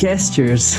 podcasters? 0.00 0.76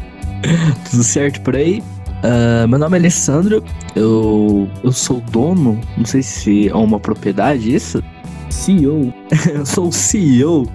Tudo 0.90 1.04
certo 1.04 1.42
por 1.42 1.54
aí? 1.54 1.82
Uh, 2.24 2.66
meu 2.66 2.78
nome 2.78 2.96
é 2.96 3.00
Alessandro, 3.00 3.62
eu, 3.94 4.68
eu 4.82 4.92
sou 4.92 5.20
dono, 5.30 5.78
não 5.96 6.04
sei 6.06 6.22
se 6.22 6.68
é 6.68 6.74
uma 6.74 6.98
propriedade 6.98 7.74
isso. 7.74 8.02
CEO. 8.48 9.12
eu 9.52 9.66
sou 9.66 9.88
o 9.88 9.92
CEO 9.92 10.66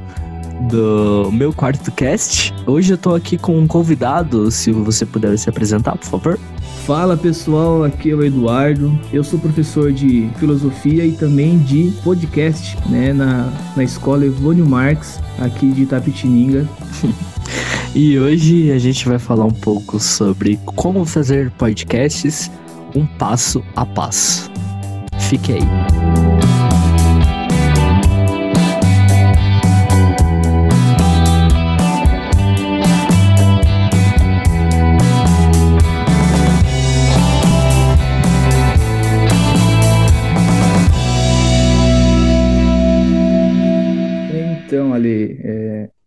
do 0.69 1.31
meu 1.31 1.51
quarto 1.51 1.91
cast. 1.91 2.53
Hoje 2.67 2.93
eu 2.93 2.97
tô 2.99 3.15
aqui 3.15 3.37
com 3.37 3.57
um 3.57 3.67
convidado, 3.67 4.51
se 4.51 4.71
você 4.71 5.05
puder 5.05 5.35
se 5.37 5.49
apresentar, 5.49 5.97
por 5.97 6.05
favor. 6.05 6.39
Fala 6.85 7.17
pessoal, 7.17 7.83
aqui 7.83 8.11
é 8.11 8.13
o 8.13 8.23
Eduardo. 8.23 8.97
Eu 9.11 9.23
sou 9.23 9.39
professor 9.39 9.91
de 9.91 10.29
filosofia 10.37 11.03
e 11.03 11.13
também 11.13 11.57
de 11.57 11.91
podcast, 12.03 12.77
né, 12.87 13.11
na, 13.11 13.51
na 13.75 13.83
escola 13.83 14.23
Evônio 14.23 14.67
Marx, 14.67 15.19
aqui 15.39 15.71
de 15.71 15.81
Itapetininga. 15.81 16.69
e 17.95 18.19
hoje 18.19 18.71
a 18.71 18.77
gente 18.77 19.07
vai 19.07 19.17
falar 19.17 19.45
um 19.45 19.53
pouco 19.53 19.99
sobre 19.99 20.59
como 20.65 21.05
fazer 21.05 21.49
podcasts 21.51 22.51
um 22.93 23.05
passo 23.05 23.63
a 23.75 23.85
passo. 23.85 24.51
Fique 25.17 25.53
aí. 25.53 26.05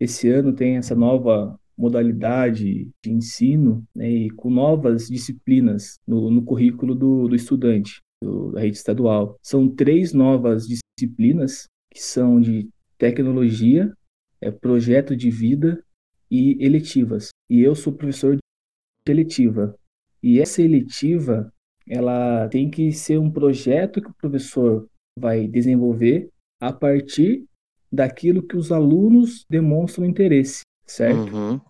esse 0.01 0.31
ano 0.31 0.53
tem 0.53 0.77
essa 0.77 0.95
nova 0.95 1.59
modalidade 1.79 2.91
de 3.03 3.11
ensino 3.11 3.85
né, 3.95 4.11
e 4.11 4.31
com 4.31 4.51
novas 4.51 5.07
disciplinas 5.07 5.99
no, 6.07 6.29
no 6.31 6.43
currículo 6.43 6.95
do, 6.95 7.29
do 7.29 7.37
estudante 7.37 8.03
do, 8.23 8.51
da 8.51 8.61
rede 8.61 8.77
estadual. 8.77 9.39
São 9.43 9.69
três 9.69 10.13
novas 10.13 10.67
disciplinas 10.67 11.69
que 11.91 12.03
são 12.03 12.41
de 12.41 12.69
tecnologia, 12.99 13.93
é, 14.41 14.51
projeto 14.51 15.17
de 15.17 15.31
vida 15.31 15.83
e 16.31 16.57
eletivas. 16.65 17.29
E 17.49 17.61
eu 17.61 17.75
sou 17.75 17.93
professor 17.93 18.37
de 18.37 19.13
eletiva. 19.13 19.75
E 20.23 20.41
essa 20.41 20.61
eletiva, 20.61 21.53
ela 21.89 22.49
tem 22.49 22.69
que 22.69 22.93
ser 22.93 23.19
um 23.19 23.31
projeto 23.31 24.03
que 24.03 24.11
o 24.11 24.15
professor 24.15 24.89
vai 25.19 25.47
desenvolver 25.47 26.29
a 26.61 26.73
partir 26.73 27.45
daquilo 27.91 28.43
que 28.43 28.57
os 28.57 28.71
alunos 28.71 29.45
demonstram 29.49 30.05
interesse, 30.05 30.63
certo? 30.85 31.35
Uhum. 31.35 31.61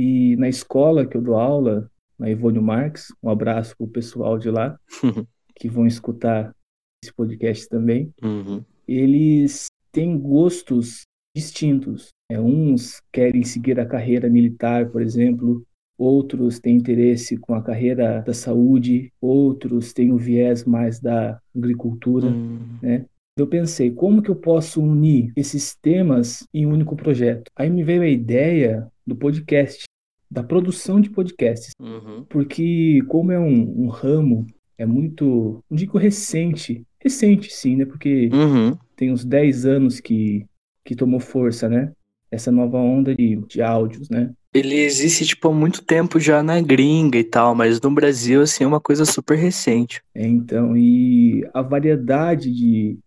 E 0.00 0.36
na 0.36 0.48
escola 0.48 1.04
que 1.04 1.16
eu 1.16 1.20
dou 1.20 1.34
aula, 1.34 1.90
na 2.16 2.30
Ivônio 2.30 2.62
Marx, 2.62 3.12
um 3.20 3.28
abraço 3.28 3.76
para 3.76 3.84
o 3.84 3.90
pessoal 3.90 4.38
de 4.38 4.48
lá, 4.48 4.78
que 5.56 5.68
vão 5.68 5.88
escutar 5.88 6.54
esse 7.02 7.12
podcast 7.12 7.68
também, 7.68 8.14
uhum. 8.22 8.62
eles 8.86 9.66
têm 9.90 10.16
gostos 10.16 11.02
distintos. 11.36 12.10
É, 12.30 12.38
uns 12.40 13.02
querem 13.10 13.42
seguir 13.42 13.80
a 13.80 13.86
carreira 13.86 14.30
militar, 14.30 14.88
por 14.88 15.02
exemplo, 15.02 15.66
outros 15.98 16.60
têm 16.60 16.76
interesse 16.76 17.36
com 17.36 17.56
a 17.56 17.62
carreira 17.62 18.22
da 18.24 18.32
saúde, 18.32 19.12
outros 19.20 19.92
têm 19.92 20.12
o 20.12 20.16
viés 20.16 20.64
mais 20.64 21.00
da 21.00 21.40
agricultura, 21.52 22.28
uhum. 22.28 22.78
né? 22.80 23.04
eu 23.40 23.46
pensei, 23.46 23.90
como 23.90 24.22
que 24.22 24.30
eu 24.30 24.36
posso 24.36 24.82
unir 24.82 25.32
esses 25.36 25.74
temas 25.74 26.44
em 26.52 26.66
um 26.66 26.72
único 26.72 26.96
projeto? 26.96 27.50
Aí 27.56 27.70
me 27.70 27.84
veio 27.84 28.02
a 28.02 28.08
ideia 28.08 28.88
do 29.06 29.14
podcast, 29.14 29.84
da 30.30 30.42
produção 30.42 31.00
de 31.00 31.10
podcasts. 31.10 31.72
Uhum. 31.80 32.24
Porque 32.28 33.02
como 33.08 33.32
é 33.32 33.38
um, 33.38 33.84
um, 33.84 33.88
ramo, 33.88 34.46
é 34.76 34.84
muito, 34.84 35.62
não 35.70 35.76
digo 35.76 35.98
recente, 35.98 36.84
recente 37.00 37.52
sim, 37.52 37.76
né? 37.76 37.84
Porque 37.84 38.28
uhum. 38.32 38.76
tem 38.96 39.12
uns 39.12 39.24
10 39.24 39.64
anos 39.66 40.00
que, 40.00 40.46
que 40.84 40.94
tomou 40.94 41.20
força, 41.20 41.68
né? 41.68 41.92
Essa 42.30 42.52
nova 42.52 42.76
onda 42.76 43.14
de, 43.14 43.36
de 43.48 43.62
áudios, 43.62 44.10
né? 44.10 44.32
Ele 44.52 44.76
existe, 44.76 45.26
tipo, 45.26 45.48
há 45.48 45.52
muito 45.52 45.84
tempo 45.84 46.18
já 46.18 46.42
na 46.42 46.60
gringa 46.60 47.18
e 47.18 47.24
tal, 47.24 47.54
mas 47.54 47.80
no 47.80 47.90
Brasil, 47.90 48.42
assim, 48.42 48.64
é 48.64 48.66
uma 48.66 48.80
coisa 48.80 49.04
super 49.04 49.36
recente. 49.36 50.02
É, 50.14 50.26
então, 50.26 50.76
e 50.76 51.46
a 51.52 51.60
variedade 51.60 52.50
de, 52.50 52.98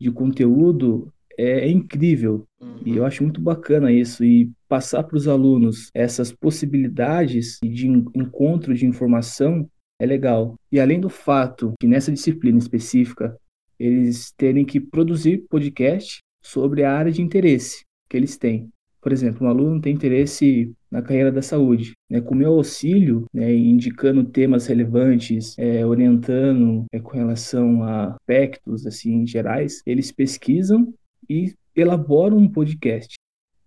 de 0.00 0.10
conteúdo 0.10 1.12
é, 1.38 1.60
é 1.60 1.68
incrível. 1.70 2.44
Uhum. 2.60 2.80
E 2.84 2.96
eu 2.96 3.06
acho 3.06 3.22
muito 3.22 3.40
bacana 3.40 3.92
isso. 3.92 4.24
E 4.24 4.50
passar 4.68 5.04
para 5.04 5.16
os 5.16 5.28
alunos 5.28 5.90
essas 5.94 6.32
possibilidades 6.32 7.58
de 7.62 7.86
encontro 7.86 8.74
de 8.74 8.84
informação 8.84 9.68
é 10.00 10.04
legal. 10.04 10.56
E 10.70 10.78
além 10.78 11.00
do 11.00 11.08
fato 11.08 11.72
que 11.80 11.86
nessa 11.86 12.12
disciplina 12.12 12.58
específica 12.58 13.36
eles 13.78 14.32
terem 14.36 14.64
que 14.64 14.80
produzir 14.80 15.44
podcast 15.48 16.18
sobre 16.42 16.82
a 16.82 16.92
área 16.92 17.12
de 17.12 17.22
interesse 17.22 17.84
que 18.08 18.16
eles 18.16 18.36
têm. 18.36 18.68
Por 19.00 19.12
exemplo, 19.12 19.46
um 19.46 19.50
aluno 19.50 19.80
tem 19.80 19.94
interesse 19.94 20.72
na 20.90 21.00
carreira 21.00 21.30
da 21.30 21.40
saúde, 21.40 21.92
né, 22.10 22.20
com 22.20 22.34
meu 22.34 22.54
auxílio, 22.54 23.26
né, 23.32 23.54
indicando 23.54 24.24
temas 24.24 24.66
relevantes, 24.66 25.56
é, 25.56 25.86
orientando 25.86 26.84
é, 26.92 26.98
com 26.98 27.16
relação 27.16 27.82
a 27.84 28.14
aspectos 28.14 28.86
assim 28.86 29.26
gerais, 29.26 29.82
eles 29.86 30.10
pesquisam 30.10 30.92
e 31.28 31.54
elaboram 31.74 32.36
um 32.36 32.48
podcast. 32.48 33.14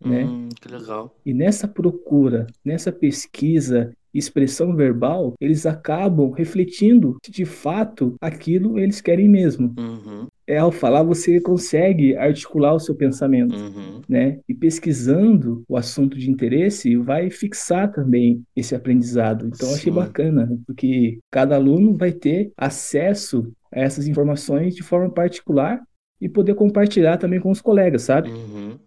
Né? 0.04 0.26
Hum, 0.26 0.50
que 0.60 0.68
legal. 0.68 1.16
E 1.26 1.34
nessa 1.34 1.68
procura, 1.68 2.48
nessa 2.66 2.92
pesquisa 2.92 3.94
expressão 4.14 4.76
verbal, 4.76 5.36
eles 5.40 5.66
acabam 5.66 6.32
refletindo 6.32 7.18
que 7.24 7.32
de 7.32 7.46
fato 7.46 8.16
aquilo 8.20 8.78
eles 8.78 9.00
querem 9.00 9.30
mesmo. 9.30 9.74
Uhum. 9.78 10.28
É 10.46 10.58
ao 10.58 10.72
falar 10.72 11.04
você 11.04 11.40
consegue 11.40 12.16
articular 12.18 12.74
o 12.74 12.80
seu 12.80 12.94
pensamento, 12.94 13.56
uhum. 13.56 14.02
né? 14.10 14.40
E 14.50 14.54
pesquisando 14.54 15.64
o 15.68 15.78
assunto 15.78 16.18
de 16.18 16.30
interesse 16.30 16.98
vai 16.98 17.30
fixar 17.30 17.92
também 17.92 18.44
esse 18.56 18.76
aprendizado. 18.76 19.48
Então 19.48 19.70
Sim. 19.70 19.76
achei 19.76 19.94
bacana, 19.94 20.60
porque 20.68 21.20
cada 21.32 21.56
aluno 21.56 21.96
vai 21.96 22.12
ter 22.12 22.52
acesso 22.58 23.50
a 23.72 23.80
essas 23.80 24.08
informações 24.08 24.76
de 24.76 24.84
forma 24.84 25.10
particular 25.10 25.82
e 26.22 26.30
poder 26.30 26.54
compartilhar 26.54 27.18
também 27.18 27.40
com 27.40 27.50
os 27.50 27.60
colegas, 27.60 28.04
sabe? 28.04 28.30
Uhum. 28.30 28.80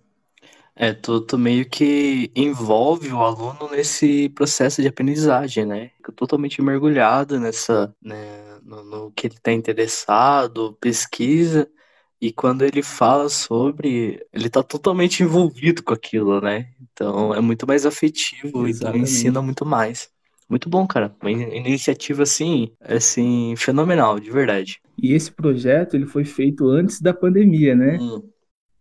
É, 0.77 0.93
tu, 0.93 1.21
tu 1.21 1.39
meio 1.39 1.69
que 1.69 2.33
envolve 2.35 3.13
o 3.13 3.21
aluno 3.23 3.71
nesse 3.71 4.29
processo 4.31 4.83
de 4.83 4.89
aprendizagem, 4.89 5.65
né? 5.65 5.91
Fica 5.97 6.13
totalmente 6.13 6.61
mergulhado 6.63 7.39
nessa, 7.39 7.95
né, 8.03 8.59
no, 8.63 8.83
no 8.83 9.13
que 9.13 9.27
ele 9.27 9.35
está 9.35 9.53
interessado, 9.53 10.77
pesquisa, 10.81 11.71
e 12.21 12.33
quando 12.33 12.65
ele 12.65 12.83
fala 12.83 13.29
sobre, 13.29 14.27
ele 14.33 14.47
está 14.47 14.63
totalmente 14.63 15.23
envolvido 15.23 15.83
com 15.83 15.93
aquilo, 15.95 16.41
né? 16.41 16.71
Então 16.93 17.35
é 17.35 17.41
muito 17.41 17.67
mais 17.67 17.87
afetivo, 17.87 18.67
então 18.67 18.97
ensina 18.97 19.43
muito 19.43 19.65
mais. 19.67 20.14
Muito 20.49 20.69
bom, 20.69 20.87
cara. 20.87 21.15
Uma 21.21 21.31
iniciativa 21.31 22.23
assim, 22.23 22.71
assim, 22.81 23.55
fenomenal, 23.57 24.21
de 24.21 24.31
verdade. 24.31 24.81
E 25.01 25.13
esse 25.13 25.31
projeto 25.31 25.95
ele 25.95 26.07
foi 26.07 26.25
feito 26.25 26.69
antes 26.69 27.01
da 27.01 27.13
pandemia, 27.13 27.75
né? 27.75 27.99
Hum. 28.01 28.23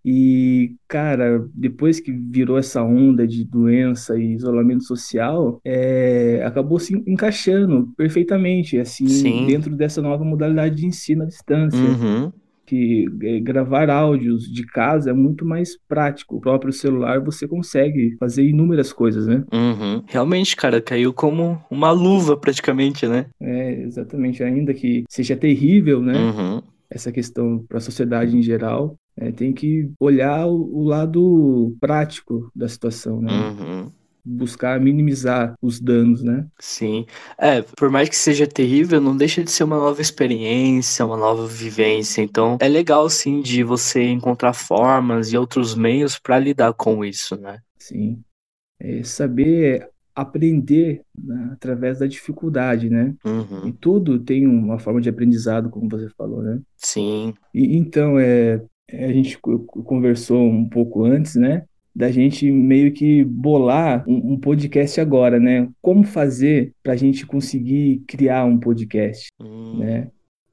E, 0.05 0.75
cara, 0.85 1.47
depois 1.55 2.01
que 2.01 2.11
virou 2.11 2.57
essa 2.57 2.83
onda 2.83 3.25
de 3.25 3.45
doença 3.45 4.19
e 4.19 4.33
isolamento 4.33 4.83
social, 4.83 5.61
é, 5.63 6.43
acabou 6.45 6.77
se 6.77 6.93
encaixando 7.07 7.87
perfeitamente, 7.95 8.77
assim, 8.77 9.07
Sim. 9.07 9.45
dentro 9.47 9.73
dessa 9.73 10.01
nova 10.01 10.25
modalidade 10.25 10.75
de 10.75 10.85
ensino 10.85 11.23
à 11.23 11.25
distância. 11.25 11.79
Uhum. 11.79 12.33
Que 12.73 13.05
é, 13.21 13.39
gravar 13.39 13.89
áudios 13.89 14.43
de 14.51 14.65
casa 14.65 15.11
é 15.11 15.13
muito 15.13 15.45
mais 15.45 15.77
prático. 15.87 16.37
O 16.37 16.41
próprio 16.41 16.73
celular 16.73 17.19
você 17.19 17.47
consegue 17.47 18.15
fazer 18.19 18.43
inúmeras 18.43 18.91
coisas, 18.91 19.27
né? 19.27 19.43
Uhum. 19.53 20.03
Realmente, 20.07 20.55
cara, 20.55 20.81
caiu 20.81 21.13
como 21.13 21.61
uma 21.69 21.91
luva 21.91 22.35
praticamente, 22.35 23.07
né? 23.07 23.27
É, 23.39 23.83
exatamente. 23.83 24.43
Ainda 24.43 24.73
que 24.73 25.03
seja 25.07 25.35
terrível, 25.35 26.01
né? 26.01 26.13
Uhum 26.17 26.61
essa 26.93 27.11
questão 27.11 27.65
para 27.67 27.79
a 27.79 27.81
sociedade 27.81 28.37
em 28.37 28.41
geral, 28.43 28.95
é, 29.17 29.31
tem 29.31 29.51
que 29.51 29.91
olhar 29.99 30.45
o, 30.45 30.77
o, 30.77 30.83
lado 30.83 31.75
prático 31.79 32.51
da 32.55 32.67
situação, 32.67 33.19
né? 33.19 33.31
Uhum. 33.31 33.91
Buscar 34.25 34.79
minimizar 34.79 35.55
os 35.61 35.79
danos, 35.79 36.23
né? 36.23 36.47
Sim. 36.59 37.05
É, 37.37 37.61
por 37.61 37.89
mais 37.89 38.07
que 38.07 38.15
seja 38.15 38.47
terrível, 38.47 39.01
não 39.01 39.15
deixa 39.15 39.43
de 39.43 39.51
ser 39.51 39.63
uma 39.63 39.77
nova 39.77 40.01
experiência, 40.01 41.05
uma 41.05 41.17
nova 41.17 41.45
vivência. 41.45 42.21
Então, 42.21 42.57
é 42.61 42.67
legal, 42.67 43.09
sim, 43.09 43.41
de 43.41 43.63
você 43.63 44.03
encontrar 44.03 44.53
formas 44.53 45.33
e 45.33 45.37
outros 45.37 45.75
meios 45.75 46.17
para 46.17 46.39
lidar 46.39 46.73
com 46.73 47.03
isso, 47.03 47.35
né? 47.35 47.59
Sim. 47.77 48.21
É 48.79 49.03
saber 49.03 49.89
aprender 50.15 51.01
né, 51.17 51.49
através 51.53 51.99
da 51.99 52.05
dificuldade, 52.05 52.89
né? 52.89 53.15
Uhum. 53.25 53.67
E 53.67 53.73
tudo 53.73 54.19
tem 54.19 54.45
uma 54.45 54.77
forma 54.77 55.01
de 55.01 55.09
aprendizado, 55.09 55.69
como 55.69 55.89
você 55.89 56.07
falou, 56.09 56.43
né? 56.43 56.61
Sim. 56.77 57.33
E 57.53 57.75
então 57.75 58.19
é, 58.19 58.61
a 58.91 59.11
gente 59.11 59.37
conversou 59.39 60.47
um 60.47 60.67
pouco 60.69 61.03
antes, 61.03 61.35
né? 61.35 61.65
Da 61.95 62.11
gente 62.11 62.49
meio 62.51 62.91
que 62.91 63.23
bolar 63.23 64.03
um, 64.07 64.33
um 64.33 64.39
podcast 64.39 64.99
agora, 64.99 65.39
né? 65.39 65.69
Como 65.81 66.03
fazer 66.03 66.73
para 66.81 66.93
a 66.93 66.97
gente 66.97 67.25
conseguir 67.25 68.03
criar 68.07 68.45
um 68.45 68.59
podcast, 68.59 69.27
hum. 69.39 69.77
né? 69.77 70.09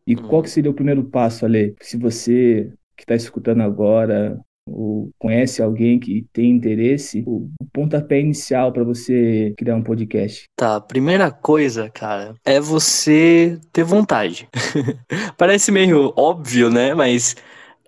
E 0.07 0.15
hum. 0.15 0.23
qual 0.29 0.43
que 0.43 0.51
seria 0.51 0.71
o 0.71 0.75
primeiro 0.75 1.05
passo, 1.05 1.45
Ale? 1.45 1.75
Se 1.81 1.97
você 1.97 2.73
que 2.97 3.05
está 3.05 3.15
escutando 3.15 3.63
agora 3.63 4.39
ou 4.69 5.11
conhece 5.19 5.63
alguém 5.63 5.99
que 5.99 6.27
tem 6.33 6.51
interesse, 6.51 7.25
o 7.27 7.49
pontapé 7.73 8.21
inicial 8.21 8.73
para 8.73 8.85
você 8.85 9.55
criar 9.57 9.77
um 9.77 9.83
podcast? 9.83 10.45
Tá, 10.55 10.81
primeira 10.81 11.31
coisa, 11.31 11.89
cara, 11.91 12.35
é 12.45 12.61
você 12.61 13.59
ter 13.73 13.85
vontade. 13.85 14.49
Parece 15.37 15.73
meio 15.73 16.13
óbvio, 16.17 16.71
né? 16.71 16.95
Mas 16.95 17.35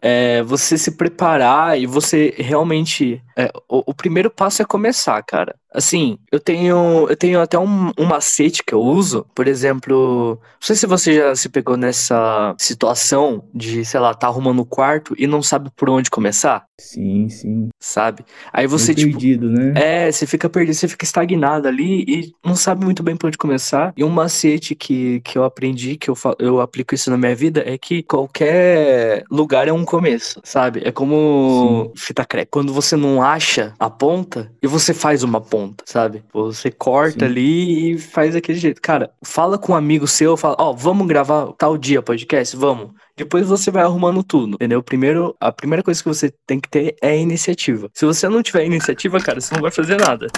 é 0.03 0.43
você 0.43 0.77
se 0.77 0.97
preparar 0.97 1.79
e 1.81 1.87
você 1.87 2.35
realmente. 2.37 3.23
É, 3.37 3.51
o, 3.69 3.91
o, 3.91 3.95
primeiro 3.95 4.29
passo 4.29 4.61
é 4.61 4.65
começar, 4.65 5.23
cara. 5.23 5.55
Assim, 5.75 6.19
eu 6.31 6.39
tenho, 6.39 7.07
eu 7.09 7.17
tenho 7.17 7.41
até 7.41 7.59
um, 7.59 7.91
um 7.99 8.05
macete 8.05 8.63
que 8.63 8.75
eu 8.75 8.81
uso. 8.81 9.27
Por 9.35 9.49
exemplo, 9.49 10.39
não 10.41 10.61
sei 10.61 10.77
se 10.77 10.87
você 10.87 11.15
já 11.15 11.35
se 11.35 11.49
pegou 11.49 11.77
nessa 11.77 12.55
situação 12.59 13.45
de, 13.55 13.85
sei 13.85 14.01
lá, 14.01 14.13
tá 14.13 14.27
arrumando 14.27 14.61
o 14.61 14.67
quarto 14.67 15.15
e 15.19 15.27
não 15.27 15.43
sabe 15.43 15.71
por 15.75 15.89
onde 15.89 16.11
começar. 16.11 16.65
Sim, 16.79 17.29
sim. 17.29 17.69
Sabe? 17.81 18.25
Aí 18.53 18.67
você, 18.67 18.95
tipo. 18.95 19.13
Perdido, 19.13 19.49
né? 19.49 19.73
É, 19.77 20.13
você 20.13 20.27
fica 20.27 20.49
perdido, 20.49 20.75
você 20.75 20.89
fica 20.89 21.05
estagnado 21.05 21.69
ali 21.69 22.05
e 22.07 22.33
não 22.45 22.57
sabe 22.57 22.85
muito 22.85 23.03
bem 23.03 23.17
por 23.17 23.29
onde 23.29 23.39
começar. 23.39 23.93
E 23.97 24.05
um 24.05 24.09
macete 24.09 24.75
que, 24.75 25.21
que 25.21 25.39
eu 25.39 25.45
aprendi, 25.45 25.97
que 25.97 26.11
eu, 26.11 26.15
eu 26.39 26.61
aplico 26.61 26.95
isso 26.95 27.11
na 27.11 27.17
minha 27.17 27.35
vida, 27.35 27.63
é 27.67 27.79
que 27.79 28.03
qualquer 28.03 29.25
lugar 29.31 29.69
é 29.69 29.73
um 29.73 29.85
começo, 29.85 30.41
sabe? 30.45 30.83
É 30.85 30.93
como 30.93 31.93
sim. 31.95 32.03
fita 32.05 32.25
crepe. 32.25 32.51
Quando 32.51 32.73
você 32.73 32.97
não 32.97 33.23
acha 33.23 33.75
a 33.79 33.89
ponta 33.89 34.51
e 34.63 34.67
você 34.67 34.93
faz 34.93 35.23
uma 35.23 35.41
ponta 35.41 35.62
ponta, 35.63 35.85
sabe? 35.87 36.25
Você 36.33 36.71
corta 36.71 37.21
Sim. 37.21 37.25
ali 37.25 37.93
e 37.93 37.99
faz 37.99 38.35
daquele 38.35 38.59
jeito. 38.59 38.81
Cara, 38.81 39.11
fala 39.25 39.57
com 39.57 39.73
um 39.73 39.77
amigo 39.77 40.07
seu, 40.07 40.37
fala, 40.37 40.57
ó, 40.59 40.71
oh, 40.71 40.77
vamos 40.77 41.07
gravar 41.07 41.53
tal 41.53 41.79
dia 41.79 42.03
podcast? 42.03 42.57
Vamos. 42.57 42.91
Depois 43.17 43.47
você 43.47 43.71
vai 43.71 43.83
arrumando 43.83 44.23
tudo, 44.23 44.55
entendeu? 44.55 44.83
Primeiro, 44.83 45.37
a 45.41 45.53
primeira 45.53 45.83
coisa 45.83 46.03
que 46.03 46.09
você 46.09 46.33
tem 46.47 46.59
que 46.59 46.69
ter 46.69 46.97
é 47.01 47.17
iniciativa. 47.17 47.89
Se 47.95 48.05
você 48.05 48.29
não 48.29 48.43
tiver 48.43 48.65
iniciativa, 48.65 49.21
cara, 49.21 49.41
você 49.41 49.55
não 49.55 49.63
vai 49.63 49.71
fazer 49.71 49.99
nada. 49.99 50.29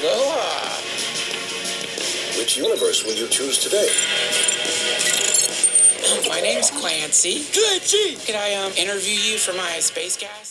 Aloha. 0.00 0.80
Which 2.38 2.60
universe 2.60 3.04
will 3.04 3.18
you 3.18 3.28
choose 3.30 3.58
today? 3.58 4.41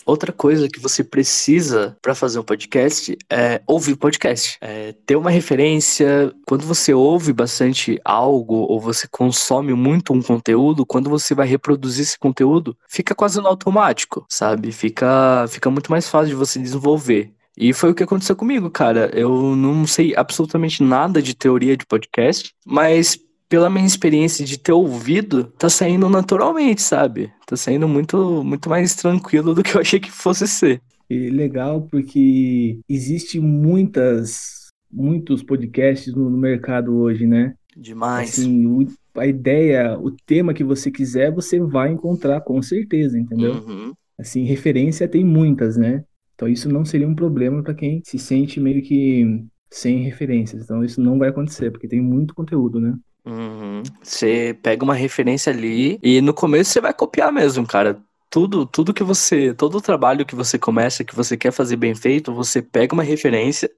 Outra 0.06 0.31
coisa 0.31 0.69
que 0.69 0.80
você 0.80 1.04
precisa 1.04 1.98
para 2.01 2.13
fazer 2.13 2.38
um 2.38 2.44
podcast 2.44 3.18
é 3.30 3.62
ouvir 3.66 3.95
podcast. 3.95 4.57
É 4.62 4.94
ter 5.06 5.16
uma 5.16 5.31
referência. 5.31 6.31
Quando 6.48 6.66
você 6.66 6.94
ouve 6.94 7.33
bastante 7.33 8.00
algo 8.06 8.56
ou 8.69 8.80
você 8.80 9.07
consome 9.07 9.74
muito 9.74 10.13
um 10.13 10.22
conteúdo, 10.22 10.86
quando 10.86 11.10
você 11.10 11.33
vai 11.33 11.48
reproduzir 11.48 12.04
esse 12.04 12.19
conteúdo, 12.19 12.78
fica 12.88 13.16
quase 13.16 13.42
no 13.42 13.48
automático, 13.48 14.25
sabe? 14.30 14.72
Fica, 14.72 15.45
fica 15.50 15.69
muito 15.72 15.89
mais 15.89 16.07
fácil 16.07 16.30
de 16.30 16.36
você 16.36 16.60
desenvolver. 16.60 17.33
E 17.57 17.74
foi 17.74 17.92
o 17.92 17.95
que 17.95 18.04
aconteceu 18.04 18.36
comigo, 18.36 18.69
cara. 18.69 19.10
Eu 19.13 19.56
não 19.56 19.86
sei 19.86 20.13
absolutamente 20.16 20.83
nada 20.83 21.22
de 21.22 21.33
teoria 21.33 21.75
de 21.75 21.86
podcast, 21.86 22.54
mas 22.66 23.19
pela 23.51 23.69
minha 23.69 23.86
experiência 23.86 24.45
de 24.45 24.57
ter 24.57 24.71
ouvido, 24.71 25.44
tá 25.44 25.69
saindo 25.69 26.07
naturalmente, 26.07 26.81
sabe? 26.81 27.30
Tá 27.45 27.57
saindo 27.57 27.86
muito, 27.86 28.42
muito 28.45 28.69
mais 28.69 28.95
tranquilo 28.95 29.53
do 29.53 29.62
que 29.62 29.75
eu 29.75 29.81
achei 29.81 30.00
que 30.00 30.09
fosse 30.09 30.48
ser. 30.48 30.81
E 31.09 31.30
legal 31.30 31.81
porque 31.92 32.80
existe 32.88 33.42
muitas, 33.42 34.69
muitos 34.89 35.44
podcasts 35.44 36.15
no, 36.15 36.30
mercado 36.30 36.95
hoje, 36.95 37.27
né? 37.27 37.53
Demais. 37.75 38.30
Assim, 38.30 38.65
o, 38.65 38.88
a 39.18 39.27
ideia, 39.27 40.00
o 40.00 40.12
tema 40.25 40.54
que 40.54 40.63
você 40.63 40.89
quiser, 40.89 41.30
você 41.30 41.59
vai 41.59 41.92
encontrar 41.92 42.39
com 42.39 42.62
certeza, 42.62 43.19
entendeu? 43.19 43.56
Uhum. 43.56 43.92
Assim, 44.18 44.45
referência 44.45 45.09
tem 45.09 45.25
muitas, 45.25 45.75
né? 45.75 46.06
Então 46.36 46.47
isso 46.47 46.69
não 46.69 46.86
seria 46.86 47.07
um 47.07 47.15
problema 47.15 47.62
para 47.62 47.74
quem 47.74 48.01
se 48.06 48.18
sente 48.18 48.62
meio 48.62 48.81
que 48.81 49.44
sem 49.69 50.04
referências. 50.04 50.63
Então 50.63 50.86
isso 50.86 51.01
não 51.01 51.19
vai 51.19 51.27
acontecer, 51.27 51.69
porque 51.69 51.89
tem 51.89 52.00
muito 52.00 52.33
conteúdo, 52.33 52.80
né? 52.80 52.95
Uhum. 53.25 53.83
Você 54.01 54.57
pega 54.63 54.83
uma 54.83 54.95
referência 54.95 55.51
ali 55.53 56.00
e 56.01 56.21
no 56.21 56.33
começo 56.33 56.71
você 56.71 56.81
vai 56.81 56.94
copiar 56.94 57.31
mesmo, 57.31 57.65
cara. 57.68 58.01
Tudo, 58.29 58.65
tudo 58.65 58.94
que 58.94 59.03
você, 59.03 59.53
todo 59.53 59.77
o 59.77 59.81
trabalho 59.81 60.25
que 60.25 60.35
você 60.35 60.57
começa, 60.57 61.03
que 61.03 61.15
você 61.15 61.38
quer 61.38 61.51
fazer 61.51 61.75
bem 61.75 61.94
feito, 61.94 62.33
você 62.33 62.62
pega 62.62 62.94
uma 62.94 63.03
referência 63.03 63.69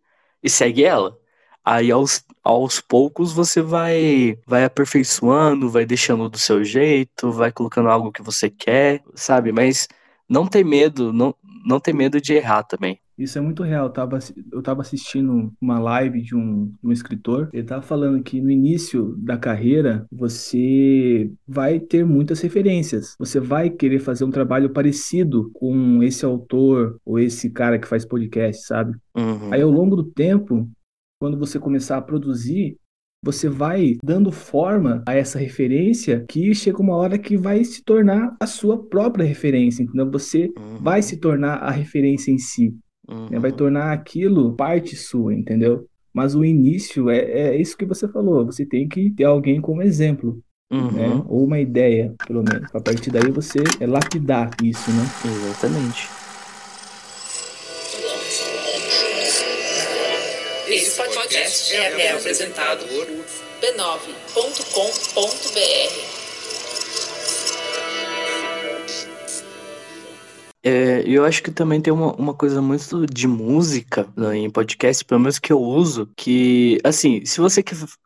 e 0.44 0.50
segue 0.50 0.84
ela. 0.86 1.18
Aí 1.66 1.92
aos, 1.92 2.26
aos 2.44 2.80
poucos 2.82 3.34
você 3.34 3.62
vai 3.62 4.38
vai 4.46 4.66
aperfeiçoando, 4.66 5.70
vai 5.70 5.86
deixando 5.86 6.30
do 6.30 6.38
seu 6.38 6.64
jeito, 6.64 7.32
vai 7.32 7.52
colocando 7.52 7.90
algo 7.90 8.12
que 8.12 8.22
você 8.22 8.50
quer, 8.50 9.04
sabe? 9.16 9.52
Mas 9.52 9.88
não 10.30 10.48
ter 10.48 10.64
medo, 10.66 11.14
não, 11.14 11.36
não 11.66 11.80
ter 11.80 11.94
medo 11.94 12.22
de 12.22 12.34
errar 12.34 12.64
também. 12.64 13.00
Isso 13.18 13.38
é 13.38 13.42
muito 13.42 13.64
real. 13.64 13.86
Eu 13.86 13.92
tava, 13.92 14.20
eu 14.52 14.62
tava 14.62 14.82
assistindo 14.82 15.52
uma 15.62 15.80
live 15.80 16.22
de 16.22 16.36
um, 16.36 16.74
um 16.84 16.92
escritor. 16.92 17.50
Ele 17.54 17.64
tava 17.64 17.82
falando 17.82 18.22
que 18.24 18.42
no 18.42 18.50
início 18.50 19.16
da 19.18 19.38
carreira 19.38 20.06
você 20.12 21.32
vai 21.48 21.80
ter 21.80 22.06
muitas 22.06 22.42
referências. 22.42 23.16
Você 23.20 23.40
vai 23.40 23.70
querer 23.70 24.00
fazer 24.00 24.26
um 24.26 24.32
trabalho 24.32 24.70
parecido 24.70 25.52
com 25.54 26.02
esse 26.02 26.26
autor 26.26 26.98
ou 27.06 27.20
esse 27.20 27.50
cara 27.50 27.80
que 27.80 27.88
faz 27.88 28.06
podcast, 28.06 28.66
sabe? 28.66 28.96
Uhum. 29.16 29.54
Aí 29.54 29.62
ao 29.62 29.70
longo 29.70 29.96
do 29.96 30.04
tempo, 30.04 30.70
quando 31.20 31.38
você 31.38 31.60
começar 31.60 31.98
a 31.98 32.02
produzir, 32.02 32.78
você 33.24 33.48
vai 33.48 33.96
dando 34.04 34.32
forma 34.34 35.02
a 35.08 35.16
essa 35.16 35.40
referência 35.40 36.26
que 36.28 36.54
chega 36.54 36.82
uma 36.82 36.98
hora 36.98 37.18
que 37.18 37.38
vai 37.38 37.64
se 37.64 37.82
tornar 37.82 38.36
a 38.38 38.46
sua 38.46 38.78
própria 38.78 39.24
referência, 39.24 39.82
entendeu? 39.82 40.12
Você 40.12 40.52
uhum. 40.58 40.78
vai 40.82 41.02
se 41.02 41.16
tornar 41.18 41.56
a 41.56 41.72
referência 41.72 42.32
em 42.32 42.38
si. 42.38 42.76
Uhum. 43.08 43.30
Né? 43.30 43.40
Vai 43.40 43.52
tornar 43.52 43.92
aquilo 43.92 44.56
parte 44.56 44.96
sua, 44.96 45.34
entendeu? 45.34 45.88
Mas 46.14 46.36
o 46.36 46.46
início 46.46 47.10
é, 47.10 47.20
é 47.20 47.56
isso 47.60 47.78
que 47.78 47.86
você 47.86 48.08
falou. 48.08 48.46
Você 48.46 48.66
tem 48.66 48.88
que 48.88 49.10
ter 49.12 49.24
alguém 49.24 49.60
como 49.60 49.82
exemplo. 49.82 50.42
Uhum. 50.72 50.92
Né? 50.92 51.24
Ou 51.28 51.46
uma 51.46 51.60
ideia, 51.60 52.14
pelo 52.26 52.44
menos. 52.44 52.74
A 52.74 52.80
partir 52.80 53.12
daí 53.12 53.32
você 53.32 53.60
é 53.80 53.88
lapidar 53.88 54.52
isso, 54.64 54.90
né? 54.92 55.04
Exatamente. 55.26 56.08
Esse 60.68 60.98
podcast 60.98 61.76
é 61.76 62.14
apresentado 62.14 62.86
por 62.88 63.06
b9.com.br. 63.62 64.14
É, 70.66 71.04
eu 71.06 71.26
acho 71.26 71.44
que 71.44 71.52
também 71.52 71.82
tem 71.82 71.92
uma, 71.92 72.14
uma 72.14 72.34
coisa 72.34 72.62
muito 72.62 73.06
de 73.06 73.28
música 73.28 74.08
né, 74.16 74.38
em 74.38 74.50
podcast, 74.50 75.04
pelo 75.04 75.20
menos 75.20 75.38
que 75.38 75.52
eu 75.52 75.62
uso, 75.62 76.10
que, 76.16 76.80
assim, 76.86 77.26
se 77.26 77.42
você 77.42 77.62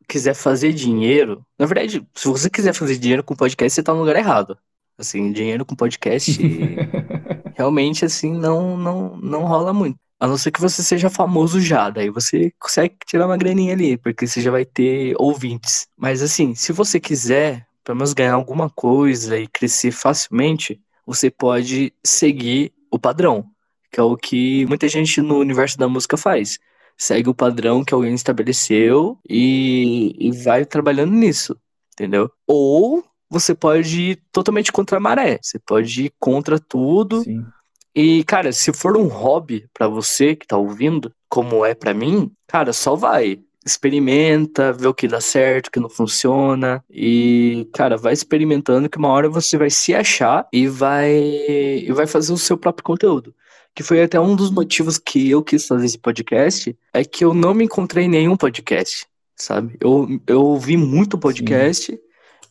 quiser 0.07 0.33
fazer 0.33 0.73
dinheiro, 0.73 1.45
na 1.59 1.67
verdade, 1.67 2.05
se 2.15 2.27
você 2.27 2.49
quiser 2.49 2.73
fazer 2.73 2.97
dinheiro 2.97 3.23
com 3.23 3.35
podcast, 3.35 3.75
você 3.75 3.83
tá 3.83 3.93
no 3.93 3.99
lugar 3.99 4.15
errado. 4.15 4.57
Assim, 4.97 5.31
dinheiro 5.31 5.63
com 5.63 5.75
podcast, 5.75 6.35
realmente, 7.55 8.03
assim, 8.03 8.33
não, 8.33 8.75
não, 8.75 9.15
não 9.17 9.45
rola 9.45 9.71
muito. 9.71 9.99
A 10.19 10.27
não 10.27 10.35
ser 10.35 10.49
que 10.49 10.59
você 10.59 10.81
seja 10.81 11.11
famoso 11.11 11.61
já, 11.61 11.91
daí 11.91 12.09
você 12.09 12.51
consegue 12.59 12.95
tirar 13.05 13.27
uma 13.27 13.37
graninha 13.37 13.73
ali, 13.73 13.97
porque 13.97 14.25
você 14.25 14.41
já 14.41 14.49
vai 14.49 14.65
ter 14.65 15.13
ouvintes. 15.19 15.87
Mas 15.95 16.23
assim, 16.23 16.55
se 16.55 16.73
você 16.73 16.99
quiser, 16.99 17.67
pelo 17.83 17.97
menos 17.97 18.13
ganhar 18.13 18.33
alguma 18.33 18.67
coisa 18.67 19.37
e 19.37 19.47
crescer 19.47 19.91
facilmente, 19.91 20.81
você 21.07 21.31
pode 21.31 21.93
seguir 22.03 22.73
o 22.91 22.99
padrão, 22.99 23.49
que 23.89 23.97
é 23.97 24.03
o 24.03 24.17
que 24.17 24.65
muita 24.65 24.89
gente 24.89 25.21
no 25.21 25.39
universo 25.39 25.77
da 25.77 25.87
música 25.87 26.17
faz. 26.17 26.59
Segue 26.97 27.29
o 27.29 27.33
padrão 27.33 27.85
que 27.85 27.93
alguém 27.93 28.13
estabeleceu 28.13 29.17
e, 29.27 30.13
e 30.19 30.31
vai 30.43 30.65
trabalhando 30.65 31.13
nisso, 31.13 31.57
entendeu? 31.93 32.29
Ou 32.45 33.05
você 33.29 33.55
pode 33.55 34.01
ir 34.01 34.21
totalmente 34.33 34.71
contra 34.71 34.97
a 34.97 34.99
maré, 34.99 35.39
você 35.41 35.57
pode 35.57 36.05
ir 36.05 36.13
contra 36.19 36.59
tudo. 36.59 37.23
Sim. 37.23 37.45
E, 37.95 38.23
cara, 38.25 38.51
se 38.51 38.73
for 38.73 38.97
um 38.97 39.07
hobby 39.07 39.65
para 39.73 39.87
você 39.87 40.35
que 40.35 40.45
tá 40.45 40.57
ouvindo, 40.57 41.13
como 41.29 41.65
é 41.65 41.73
para 41.73 41.93
mim, 41.93 42.31
cara, 42.45 42.73
só 42.73 42.95
vai 42.95 43.39
experimenta, 43.67 44.73
vê 44.73 44.87
o 44.87 44.93
que 44.93 45.07
dá 45.07 45.21
certo, 45.21 45.67
o 45.67 45.71
que 45.71 45.79
não 45.79 45.89
funciona 45.89 46.83
e, 46.89 47.67
cara, 47.73 47.97
vai 47.97 48.13
experimentando 48.13 48.89
que 48.89 48.97
uma 48.97 49.09
hora 49.09 49.29
você 49.29 49.57
vai 49.57 49.69
se 49.69 49.93
achar 49.93 50.47
e 50.51 50.67
vai 50.67 51.11
e 51.11 51.91
vai 51.91 52.07
fazer 52.07 52.33
o 52.33 52.37
seu 52.37 52.57
próprio 52.57 52.83
conteúdo. 52.83 53.33
Que 53.75 53.83
foi 53.83 54.01
até 54.01 54.19
um 54.19 54.35
dos 54.35 54.49
motivos 54.49 54.97
que 54.97 55.29
eu 55.29 55.43
quis 55.43 55.67
fazer 55.67 55.85
esse 55.85 55.99
podcast, 55.99 56.75
é 56.93 57.03
que 57.03 57.23
eu 57.23 57.33
não 57.33 57.53
me 57.53 57.65
encontrei 57.65 58.05
em 58.05 58.09
nenhum 58.09 58.35
podcast, 58.35 59.05
sabe? 59.35 59.77
Eu, 59.79 60.07
eu 60.25 60.41
ouvi 60.41 60.75
muito 60.75 61.17
podcast 61.17 61.91
Sim. 61.91 61.99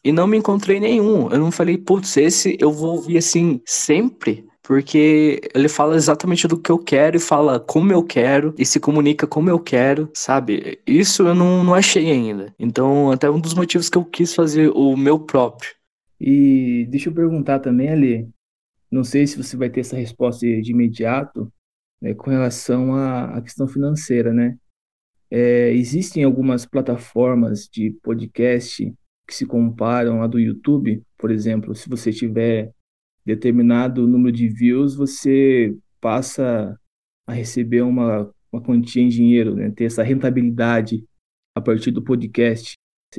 e 0.04 0.12
não 0.12 0.26
me 0.26 0.36
encontrei 0.36 0.76
em 0.76 0.80
nenhum. 0.80 1.28
Eu 1.30 1.38
não 1.38 1.50
falei, 1.50 1.76
putz, 1.76 2.16
esse 2.16 2.56
eu 2.60 2.70
vou 2.70 2.96
ouvir 2.96 3.18
assim 3.18 3.60
sempre, 3.64 4.46
porque 4.66 5.40
ele 5.54 5.68
fala 5.68 5.94
exatamente 5.94 6.48
do 6.48 6.58
que 6.58 6.72
eu 6.72 6.78
quero 6.78 7.16
e 7.16 7.20
fala 7.20 7.60
como 7.60 7.92
eu 7.92 8.02
quero 8.02 8.52
e 8.58 8.66
se 8.66 8.80
comunica 8.80 9.24
como 9.24 9.48
eu 9.48 9.60
quero, 9.60 10.10
sabe? 10.12 10.80
Isso 10.84 11.22
eu 11.22 11.36
não, 11.36 11.62
não 11.62 11.72
achei 11.72 12.10
ainda. 12.10 12.52
Então, 12.58 13.12
até 13.12 13.30
um 13.30 13.38
dos 13.38 13.54
motivos 13.54 13.88
que 13.88 13.96
eu 13.96 14.04
quis 14.04 14.34
fazer 14.34 14.70
o 14.70 14.96
meu 14.96 15.20
próprio. 15.20 15.70
E 16.20 16.84
deixa 16.90 17.08
eu 17.08 17.14
perguntar 17.14 17.60
também, 17.60 17.90
Ali, 17.90 18.28
não 18.90 19.04
sei 19.04 19.24
se 19.28 19.36
você 19.36 19.56
vai 19.56 19.70
ter 19.70 19.80
essa 19.80 19.96
resposta 19.96 20.44
de 20.44 20.72
imediato, 20.72 21.52
né, 22.02 22.12
com 22.14 22.28
relação 22.28 22.92
à, 22.92 23.36
à 23.36 23.40
questão 23.40 23.68
financeira, 23.68 24.32
né? 24.32 24.56
É, 25.30 25.72
existem 25.74 26.24
algumas 26.24 26.66
plataformas 26.66 27.68
de 27.72 27.92
podcast 28.02 28.92
que 29.28 29.34
se 29.34 29.46
comparam 29.46 30.22
à 30.22 30.26
do 30.26 30.40
YouTube, 30.40 31.02
por 31.16 31.30
exemplo, 31.30 31.72
se 31.74 31.88
você 31.88 32.12
tiver 32.12 32.72
determinado 33.26 34.06
número 34.06 34.34
de 34.34 34.48
views, 34.48 34.94
você 34.94 35.76
passa 36.00 36.78
a 37.26 37.32
receber 37.32 37.82
uma, 37.82 38.30
uma 38.52 38.62
quantia 38.62 39.02
em 39.02 39.08
dinheiro, 39.08 39.56
né? 39.56 39.70
ter 39.70 39.84
essa 39.84 40.04
rentabilidade 40.04 41.04
a 41.54 41.60
partir 41.60 41.90
do 41.90 42.02
podcast. 42.02 42.74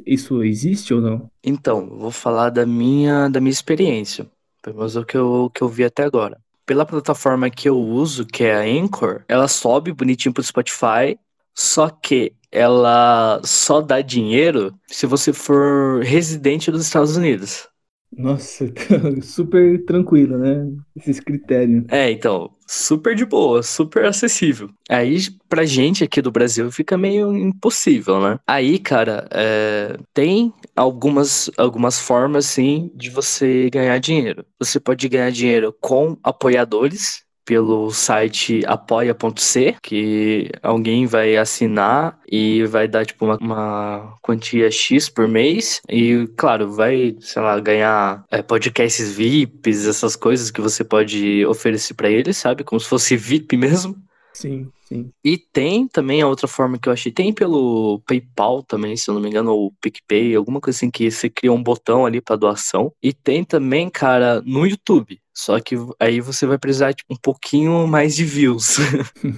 Isso 0.06 0.44
existe 0.44 0.94
ou 0.94 1.02
não? 1.02 1.30
Então, 1.44 1.88
vou 1.98 2.12
falar 2.12 2.50
da 2.50 2.66
minha, 2.66 3.28
da 3.28 3.42
minha 3.42 3.52
experiência, 3.52 4.28
pelo 4.62 4.78
menos 4.78 4.96
o 4.96 5.04
que 5.04 5.18
eu, 5.18 5.52
que 5.54 5.62
eu 5.62 5.68
vi 5.68 5.84
até 5.84 6.04
agora. 6.04 6.40
Pela 6.66 6.86
plataforma 6.86 7.50
que 7.50 7.68
eu 7.68 7.78
uso, 7.78 8.26
que 8.26 8.44
é 8.44 8.56
a 8.56 8.84
Anchor, 8.84 9.24
ela 9.28 9.48
sobe 9.48 9.92
bonitinho 9.92 10.34
pro 10.34 10.44
Spotify, 10.44 11.18
só 11.54 11.90
que 11.90 12.34
ela 12.52 13.42
só 13.44 13.82
dá 13.82 14.02
dinheiro 14.02 14.74
se 14.88 15.06
você 15.06 15.34
for 15.34 16.02
residente 16.04 16.72
dos 16.72 16.86
Estados 16.86 17.18
Unidos. 17.18 17.68
Nossa, 18.16 18.66
super 19.22 19.84
tranquilo, 19.86 20.38
né? 20.38 20.66
Esses 20.96 21.20
critérios. 21.20 21.84
É, 21.90 22.10
então, 22.10 22.50
super 22.66 23.16
de 23.16 23.26
boa, 23.26 23.62
super 23.62 24.06
acessível. 24.06 24.70
Aí, 24.90 25.18
pra 25.50 25.66
gente 25.66 26.04
aqui 26.04 26.22
do 26.22 26.32
Brasil, 26.32 26.72
fica 26.72 26.98
meio 26.98 27.36
impossível, 27.36 28.22
né? 28.22 28.40
Aí, 28.48 28.80
cara, 28.80 29.28
é, 29.32 29.98
tem 30.14 30.54
algumas, 30.76 31.52
algumas 31.58 32.00
formas, 32.00 32.46
sim, 32.46 32.92
de 32.96 33.10
você 33.10 33.70
ganhar 33.70 33.98
dinheiro. 34.00 34.46
Você 34.60 34.80
pode 34.80 35.08
ganhar 35.10 35.32
dinheiro 35.32 35.76
com 35.82 36.18
apoiadores, 36.24 37.24
pelo 37.48 37.90
site 37.92 38.62
apoia.c, 38.68 39.78
que 39.82 40.52
alguém 40.62 41.06
vai 41.06 41.38
assinar 41.38 42.20
e 42.30 42.66
vai 42.66 42.90
dar 42.90 43.06
tipo 43.06 43.24
uma, 43.24 43.38
uma, 43.38 44.16
quantia 44.22 44.70
X 44.70 45.08
por 45.08 45.30
mês 45.30 45.82
e 45.90 46.28
claro, 46.36 46.70
vai, 46.70 47.16
sei 47.22 47.42
lá, 47.42 47.58
ganhar 47.58 48.26
é, 48.30 48.42
podcasts 48.42 49.14
VIPs, 49.14 49.88
essas 49.88 50.18
coisas 50.18 50.52
que 50.52 50.60
você 50.60 50.84
pode 50.84 51.46
oferecer 51.46 51.94
para 51.94 52.10
eles, 52.10 52.36
sabe? 52.36 52.66
Como 52.66 52.82
se 52.82 52.90
fosse 52.90 53.16
VIP 53.16 53.56
mesmo. 53.56 53.96
Sim, 54.34 54.70
sim. 54.82 55.10
E 55.24 55.38
tem 55.38 55.88
também 55.88 56.22
a 56.22 56.28
outra 56.28 56.48
forma 56.48 56.78
que 56.78 56.90
eu 56.90 56.94
achei, 56.94 57.12
tem 57.12 57.34
pelo 57.34 58.02
PayPal 58.06 58.62
também, 58.62 58.96
se 58.98 59.10
eu 59.10 59.16
não 59.16 59.22
me 59.22 59.30
engano, 59.30 59.52
ou 59.52 59.74
PicPay, 59.82 60.36
alguma 60.36 60.60
coisa 60.60 60.78
assim 60.78 60.92
que 60.92 61.10
você 61.10 61.30
cria 61.30 61.52
um 61.52 61.64
botão 61.64 62.06
ali 62.06 62.22
para 62.22 62.36
doação. 62.36 62.92
E 63.02 63.14
tem 63.14 63.44
também, 63.44 63.90
cara, 63.90 64.42
no 64.46 64.68
YouTube. 64.68 65.20
Só 65.38 65.60
que 65.60 65.76
aí 66.00 66.20
você 66.20 66.48
vai 66.48 66.58
precisar 66.58 66.96
tipo, 66.96 67.14
um 67.14 67.18
pouquinho 67.22 67.86
mais 67.86 68.16
de 68.16 68.26
views. 68.26 68.78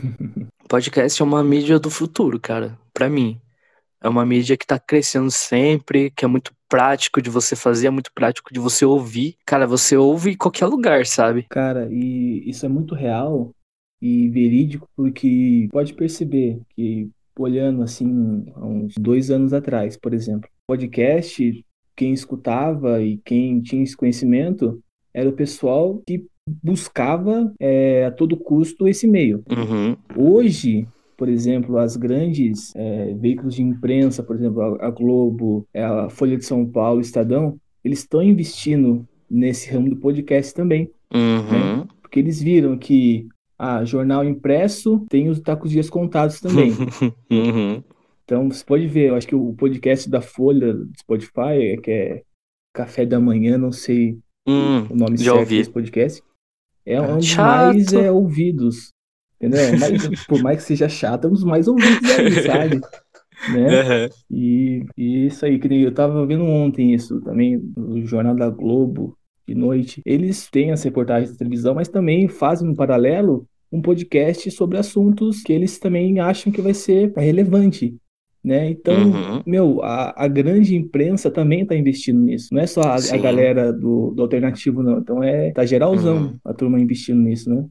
Podcast 0.69 1.21
é 1.21 1.25
uma 1.25 1.43
mídia 1.43 1.77
do 1.77 1.89
futuro, 1.89 2.39
cara, 2.39 2.79
para 2.93 3.09
mim. 3.09 3.37
É 4.01 4.07
uma 4.07 4.25
mídia 4.25 4.55
que 4.55 4.65
tá 4.65 4.79
crescendo 4.79 5.29
sempre, 5.29 6.09
que 6.11 6.23
é 6.23 6.27
muito 6.27 6.53
prático 6.69 7.21
de 7.21 7.29
você 7.29 7.53
fazer, 7.53 7.87
é 7.87 7.89
muito 7.89 8.13
prático 8.13 8.53
de 8.53 8.61
você 8.61 8.85
ouvir. 8.85 9.35
Cara, 9.45 9.67
você 9.67 9.97
ouve 9.97 10.31
em 10.31 10.37
qualquer 10.37 10.67
lugar, 10.67 11.05
sabe? 11.05 11.45
Cara, 11.49 11.89
e 11.91 12.49
isso 12.49 12.65
é 12.65 12.69
muito 12.69 12.95
real 12.95 13.53
e 14.01 14.29
verídico, 14.29 14.87
porque 14.95 15.67
pode 15.69 15.93
perceber 15.93 16.61
que, 16.77 17.09
olhando 17.37 17.83
assim, 17.83 18.45
há 18.55 18.65
uns 18.65 18.93
dois 18.97 19.29
anos 19.29 19.51
atrás, 19.51 19.97
por 19.97 20.13
exemplo, 20.13 20.49
podcast, 20.65 21.65
quem 21.93 22.13
escutava 22.13 23.01
e 23.01 23.17
quem 23.17 23.59
tinha 23.59 23.83
esse 23.83 23.97
conhecimento 23.97 24.81
era 25.13 25.29
o 25.29 25.33
pessoal 25.33 26.01
que 26.05 26.25
buscava 26.63 27.53
é, 27.59 28.05
a 28.05 28.11
todo 28.11 28.37
custo 28.37 28.87
esse 28.87 29.07
meio. 29.07 29.43
Uhum. 29.49 29.95
Hoje, 30.15 30.87
por 31.15 31.29
exemplo, 31.29 31.77
as 31.77 31.95
grandes 31.95 32.73
é, 32.75 33.13
veículos 33.13 33.55
de 33.55 33.61
imprensa, 33.61 34.23
por 34.23 34.35
exemplo, 34.35 34.77
a, 34.81 34.89
Globo, 34.89 35.67
é, 35.73 35.83
a 35.83 36.09
Folha 36.09 36.37
de 36.37 36.45
São 36.45 36.65
Paulo, 36.65 36.97
o 36.97 37.01
Estadão, 37.01 37.59
eles 37.83 37.99
estão 37.99 38.23
investindo 38.23 39.07
nesse 39.29 39.71
ramo 39.71 39.89
do 39.89 39.97
podcast 39.97 40.53
também. 40.53 40.89
Uhum. 41.13 41.79
Né? 41.79 41.87
Porque 42.01 42.19
eles 42.19 42.41
viram 42.41 42.77
que 42.77 43.27
a 43.57 43.77
ah, 43.77 43.85
jornal 43.85 44.23
impresso 44.23 45.05
tem 45.09 45.27
os 45.29 45.39
tacos 45.41 45.69
dias 45.69 45.89
contados 45.89 46.39
também. 46.39 46.71
uhum. 47.29 47.83
Então 48.23 48.49
você 48.49 48.63
pode 48.63 48.87
ver, 48.87 49.09
eu 49.09 49.15
acho 49.15 49.27
que 49.27 49.35
o 49.35 49.53
podcast 49.53 50.09
da 50.09 50.21
Folha 50.21 50.73
do 50.73 50.91
Spotify, 50.97 51.77
que 51.83 51.91
é 51.91 52.21
Café 52.73 53.05
da 53.05 53.19
Manhã, 53.19 53.57
não 53.57 53.71
sei 53.71 54.17
Hum, 54.49 54.87
o 54.89 54.95
nome 54.95 55.17
já 55.17 55.25
certo 55.25 55.39
ouvi. 55.39 55.57
desse 55.57 55.69
podcast, 55.69 56.23
é 56.85 57.01
um 57.01 57.17
dos 57.17 57.35
mais 57.35 57.93
é, 57.93 58.11
ouvidos. 58.11 58.91
Entendeu? 59.35 59.77
Mas, 59.79 60.25
por 60.27 60.41
mais 60.41 60.57
que 60.57 60.63
seja 60.63 60.89
chato, 60.89 61.25
é 61.25 61.27
um 61.27 61.33
dos 61.33 61.43
mais 61.43 61.67
ouvidos 61.67 62.09
aí, 62.11 62.43
sabe? 62.43 62.81
Né? 63.53 64.03
Uhum. 64.03 64.09
E, 64.29 64.85
e 64.97 65.27
isso 65.27 65.45
aí, 65.45 65.57
que 65.57 65.73
eu 65.73 65.93
tava 65.93 66.25
vendo 66.25 66.43
ontem 66.43 66.93
isso 66.93 67.21
também, 67.21 67.57
no 67.77 68.05
Jornal 68.05 68.35
da 68.35 68.49
Globo, 68.49 69.17
de 69.47 69.55
noite. 69.55 70.01
Eles 70.05 70.49
têm 70.49 70.71
as 70.71 70.83
reportagens 70.83 71.31
da 71.31 71.37
televisão, 71.37 71.73
mas 71.73 71.87
também 71.87 72.27
fazem 72.27 72.67
um 72.67 72.75
paralelo 72.75 73.47
um 73.71 73.81
podcast 73.81 74.49
sobre 74.51 74.77
assuntos 74.77 75.41
que 75.41 75.53
eles 75.53 75.79
também 75.79 76.19
acham 76.19 76.51
que 76.51 76.61
vai 76.61 76.73
ser 76.73 77.13
relevante 77.15 77.95
né? 78.43 78.69
Então, 78.69 78.95
Uhum. 78.97 79.43
meu, 79.45 79.81
a, 79.83 80.13
a 80.25 80.27
grande 80.27 80.75
imprensa 80.75 81.29
também 81.29 81.61
está 81.61 81.75
investindo 81.75 82.19
nisso. 82.21 82.53
Não 82.53 82.61
é 82.61 82.67
só 82.67 82.81
a, 82.81 82.95
a 82.95 83.17
galera 83.17 83.71
do, 83.73 84.11
do 84.11 84.21
alternativo, 84.21 84.81
não. 84.81 84.99
Então 84.99 85.23
é 85.23 85.51
tá 85.51 85.65
geralzão 85.65 86.17
Uhum. 86.17 86.39
a 86.45 86.53
turma 86.53 86.79
investindo 86.79 87.21
nisso, 87.21 87.49
né? 87.49 87.65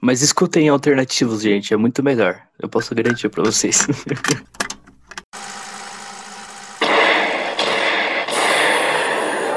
Mas 0.00 0.22
escutem 0.22 0.68
alternativos, 0.68 1.42
gente, 1.42 1.74
é 1.74 1.76
muito 1.76 2.02
melhor. 2.02 2.40
Eu 2.60 2.68
posso 2.68 2.94
garantir 2.94 3.28
pra 3.28 3.42
vocês. 3.42 3.86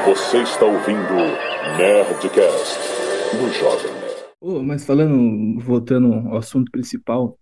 Você 0.06 0.38
está 0.42 0.64
ouvindo 0.64 1.14
Nerdcast 1.76 2.78
no 3.36 3.52
Jovem. 3.52 3.90
Ô, 4.40 4.62
mas 4.62 4.84
falando, 4.84 5.60
voltando 5.60 6.12
ao 6.28 6.38
assunto 6.38 6.70
principal, 6.70 7.38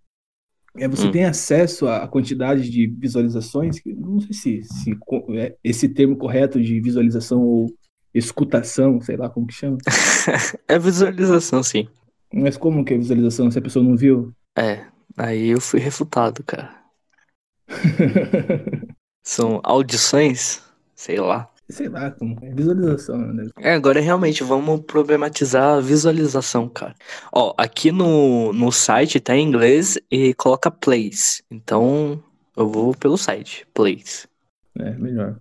é, 0.77 0.87
você 0.87 1.07
Hum. 1.07 1.11
tem 1.11 1.25
acesso 1.25 1.87
à 1.87 2.07
quantidade 2.07 2.69
de 2.69 2.87
visualizações? 2.87 3.77
Não 3.85 4.19
sei 4.19 4.33
se, 4.33 4.63
se 4.63 4.97
é 5.37 5.55
esse 5.63 5.89
termo 5.89 6.15
correto 6.15 6.61
de 6.61 6.79
visualização 6.79 7.41
ou 7.41 7.73
escutação, 8.13 9.01
sei 9.01 9.17
lá 9.17 9.29
como 9.29 9.47
que 9.47 9.53
chama. 9.53 9.77
é 10.67 10.79
visualização, 10.79 11.63
sim. 11.63 11.87
Mas 12.33 12.57
como 12.57 12.85
que 12.85 12.93
é 12.93 12.97
visualização 12.97 13.49
se 13.49 13.57
a 13.59 13.61
pessoa 13.61 13.83
não 13.83 13.95
viu? 13.95 14.33
É, 14.57 14.85
aí 15.17 15.47
eu 15.49 15.61
fui 15.61 15.79
refutado, 15.79 16.43
cara. 16.43 16.77
São 19.23 19.59
audições? 19.63 20.63
Sei 20.95 21.19
lá. 21.19 21.49
Sei 21.69 21.87
lá 21.87 22.11
como 22.11 22.37
é 22.41 22.49
visualização, 22.51 23.17
né? 23.17 23.47
É, 23.59 23.73
agora 23.73 23.99
realmente 23.99 24.43
vamos 24.43 24.81
problematizar 24.81 25.77
a 25.77 25.81
visualização, 25.81 26.67
cara. 26.67 26.95
Ó, 27.31 27.53
aqui 27.57 27.91
no, 27.91 28.51
no 28.53 28.71
site 28.71 29.19
tá 29.19 29.35
em 29.35 29.47
inglês 29.47 29.97
e 30.11 30.33
coloca 30.33 30.71
plays. 30.71 31.43
Então 31.49 32.21
eu 32.57 32.67
vou 32.67 32.93
pelo 32.95 33.17
site, 33.17 33.67
plays. 33.73 34.27
É, 34.77 34.91
melhor. 34.91 35.37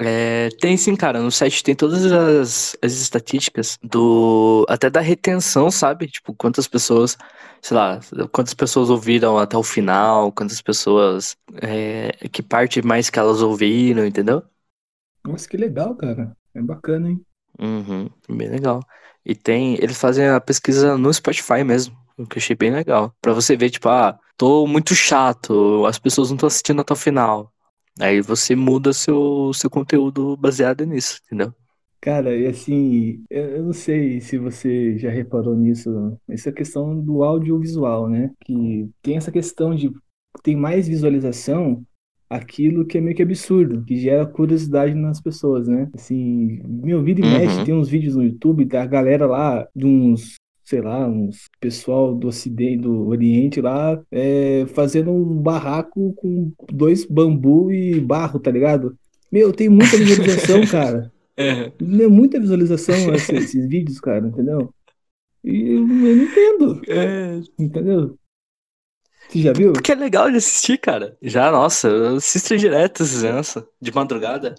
É, 0.00 0.48
tem 0.60 0.76
sim, 0.76 0.94
cara. 0.94 1.20
No 1.20 1.30
site 1.30 1.62
tem 1.62 1.74
todas 1.74 2.04
as, 2.06 2.76
as 2.82 2.92
estatísticas 2.92 3.78
do. 3.82 4.64
Até 4.68 4.88
da 4.88 5.00
retenção, 5.00 5.70
sabe? 5.70 6.06
Tipo, 6.06 6.34
quantas 6.34 6.68
pessoas. 6.68 7.16
Sei 7.60 7.76
lá, 7.76 7.98
quantas 8.30 8.54
pessoas 8.54 8.88
ouviram 8.90 9.36
até 9.38 9.56
o 9.56 9.62
final, 9.64 10.30
quantas 10.32 10.62
pessoas. 10.62 11.36
é, 11.60 12.12
que 12.28 12.42
parte 12.42 12.80
mais 12.80 13.10
que 13.10 13.18
elas 13.18 13.42
ouviram, 13.42 14.06
entendeu? 14.06 14.44
Nossa, 15.24 15.48
que 15.48 15.56
legal, 15.56 15.96
cara. 15.96 16.36
É 16.54 16.60
bacana, 16.62 17.10
hein? 17.10 17.24
Uhum, 17.58 18.08
bem 18.28 18.48
legal. 18.48 18.80
E 19.24 19.34
tem. 19.34 19.74
Eles 19.74 19.98
fazem 19.98 20.28
a 20.28 20.40
pesquisa 20.40 20.96
no 20.96 21.12
Spotify 21.12 21.64
mesmo. 21.64 21.96
O 22.16 22.26
que 22.26 22.38
eu 22.38 22.40
achei 22.42 22.56
bem 22.56 22.70
legal. 22.72 23.14
Pra 23.20 23.32
você 23.32 23.56
ver, 23.56 23.70
tipo, 23.70 23.88
ah, 23.88 24.18
tô 24.36 24.66
muito 24.66 24.94
chato, 24.94 25.84
as 25.86 25.98
pessoas 25.98 26.30
não 26.30 26.36
estão 26.36 26.46
assistindo 26.48 26.80
até 26.80 26.92
o 26.92 26.96
final. 26.96 27.52
Aí 28.00 28.20
você 28.20 28.54
muda 28.56 28.92
seu, 28.92 29.52
seu 29.54 29.70
conteúdo 29.70 30.36
baseado 30.36 30.84
nisso, 30.84 31.20
entendeu? 31.26 31.54
Cara, 32.00 32.36
e 32.36 32.46
assim, 32.46 33.24
eu 33.28 33.56
eu 33.56 33.64
não 33.64 33.72
sei 33.72 34.20
se 34.20 34.38
você 34.38 34.96
já 34.98 35.10
reparou 35.10 35.56
nisso, 35.56 36.18
essa 36.28 36.52
questão 36.52 36.98
do 37.00 37.24
audiovisual, 37.24 38.08
né? 38.08 38.30
Que 38.44 38.88
tem 39.02 39.16
essa 39.16 39.32
questão 39.32 39.74
de 39.74 39.92
tem 40.42 40.54
mais 40.56 40.86
visualização 40.86 41.84
aquilo 42.28 42.84
que 42.84 42.98
é 42.98 43.00
meio 43.00 43.16
que 43.16 43.22
absurdo, 43.22 43.82
que 43.84 43.96
gera 43.96 44.26
curiosidade 44.26 44.94
nas 44.94 45.20
pessoas, 45.20 45.66
né? 45.68 45.88
Assim, 45.94 46.60
meu 46.64 47.02
vida 47.02 47.20
e 47.20 47.24
Uhum. 47.24 47.30
mexe, 47.38 47.64
tem 47.64 47.74
uns 47.74 47.88
vídeos 47.88 48.16
no 48.16 48.24
YouTube 48.24 48.64
da 48.64 48.84
galera 48.84 49.26
lá, 49.26 49.66
de 49.74 49.86
uns, 49.86 50.34
sei 50.64 50.80
lá, 50.82 51.08
uns 51.08 51.44
pessoal 51.60 52.14
do 52.14 52.28
ocidente, 52.28 52.82
do 52.82 53.08
oriente 53.08 53.60
lá, 53.60 53.98
é, 54.12 54.66
fazendo 54.74 55.10
um 55.10 55.40
barraco 55.40 56.12
com 56.14 56.52
dois 56.72 57.06
bambu 57.06 57.72
e 57.72 57.98
barro, 58.00 58.38
tá 58.38 58.50
ligado? 58.50 58.94
Meu, 59.32 59.52
tem 59.52 59.68
muita 59.68 59.96
visualização, 59.96 60.60
cara. 60.70 61.10
É. 61.36 61.72
Muita 62.08 62.40
visualização 62.40 63.14
esse- 63.14 63.34
esses 63.36 63.68
vídeos, 63.68 64.00
cara, 64.00 64.26
entendeu? 64.26 64.70
E 65.44 65.68
eu, 65.70 65.78
eu 65.78 66.16
não 66.16 66.24
entendo, 66.24 66.80
É, 66.88 67.40
entendeu? 67.58 68.18
Você 69.28 69.40
já 69.40 69.52
viu? 69.52 69.72
porque 69.72 69.92
é 69.92 69.94
legal 69.94 70.30
de 70.30 70.38
assistir, 70.38 70.78
cara. 70.78 71.16
Já, 71.22 71.50
nossa, 71.50 71.88
eu 71.88 72.16
assisto 72.16 72.56
direto 72.56 73.02
essa, 73.02 73.66
de 73.80 73.92
madrugada. 73.92 74.54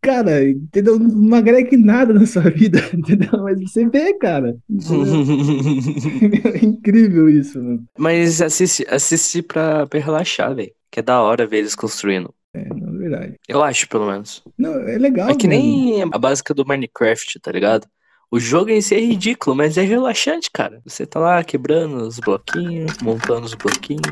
Cara, 0.00 0.48
entendeu? 0.48 0.98
Não 0.98 1.36
agrega 1.36 1.74
em 1.74 1.82
nada 1.82 2.12
na 2.12 2.26
sua 2.26 2.50
vida, 2.50 2.78
entendeu? 2.92 3.30
Mas 3.42 3.60
você 3.60 3.88
vê, 3.88 4.14
cara. 4.14 4.56
É 6.54 6.64
incrível 6.64 7.28
isso, 7.28 7.62
mano. 7.62 7.84
Mas 7.98 8.40
assiste, 8.40 8.86
assiste 8.88 9.42
pra, 9.42 9.86
pra 9.86 10.00
relaxar, 10.00 10.54
velho. 10.54 10.72
Que 10.90 11.00
é 11.00 11.02
da 11.02 11.20
hora 11.20 11.46
ver 11.46 11.58
eles 11.58 11.74
construindo. 11.74 12.32
É, 12.54 12.68
não 12.68 12.94
é 12.94 12.98
verdade. 12.98 13.34
Eu 13.46 13.62
acho, 13.62 13.88
pelo 13.88 14.06
menos. 14.06 14.42
Não, 14.56 14.74
é 14.88 14.98
legal. 14.98 15.28
É 15.28 15.34
que 15.34 15.46
mano. 15.46 15.60
nem 15.60 16.02
a 16.02 16.18
básica 16.18 16.54
do 16.54 16.66
Minecraft, 16.66 17.38
tá 17.40 17.52
ligado? 17.52 17.86
O 18.28 18.40
jogo 18.40 18.70
em 18.70 18.80
si 18.80 18.96
é 18.96 19.00
ridículo, 19.00 19.54
mas 19.54 19.78
é 19.78 19.82
relaxante, 19.82 20.50
cara. 20.50 20.82
Você 20.84 21.06
tá 21.06 21.20
lá 21.20 21.44
quebrando 21.44 21.98
os 21.98 22.18
bloquinhos, 22.18 22.98
montando 23.00 23.46
os 23.46 23.54
bloquinhos. 23.54 24.02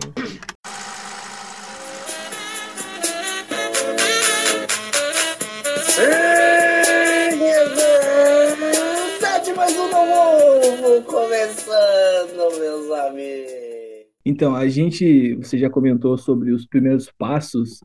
Mais 9.57 9.79
um 9.79 9.91
novo 9.91 11.03
começando, 11.05 12.59
meus 12.59 12.91
amigos. 12.91 14.07
Então, 14.25 14.55
a 14.55 14.69
gente, 14.69 15.35
você 15.37 15.59
já 15.59 15.71
comentou 15.71 16.19
sobre 16.19 16.53
os 16.53 16.67
primeiros 16.67 17.11
passos, 17.11 17.81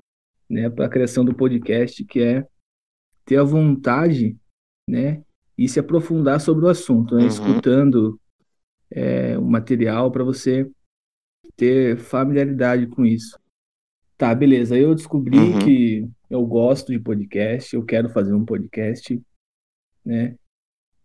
né, 0.49 0.69
para 0.69 0.85
a 0.85 0.89
criação 0.89 1.23
do 1.23 1.33
podcast, 1.33 2.03
que 2.03 2.19
é 2.21 2.45
ter 3.25 3.37
a 3.37 3.43
vontade, 3.43 4.37
né, 4.87 5.23
e 5.63 5.67
se 5.67 5.79
aprofundar 5.79 6.39
sobre 6.39 6.65
o 6.65 6.69
assunto, 6.69 7.15
né, 7.15 7.21
Uhum. 7.23 7.27
escutando 7.27 8.19
é, 8.91 9.37
o 9.37 9.43
material 9.43 10.09
para 10.11 10.23
você 10.23 10.69
ter 11.55 11.97
familiaridade 11.97 12.87
com 12.87 13.05
isso. 13.05 13.37
Tá, 14.17 14.33
beleza. 14.33 14.77
Eu 14.77 14.95
descobri 14.95 15.37
Uhum. 15.37 15.59
que 15.59 16.07
eu 16.29 16.45
gosto 16.45 16.91
de 16.91 16.99
podcast, 16.99 17.75
eu 17.75 17.83
quero 17.83 18.09
fazer 18.09 18.33
um 18.33 18.43
podcast, 18.45 19.21
né? 20.05 20.35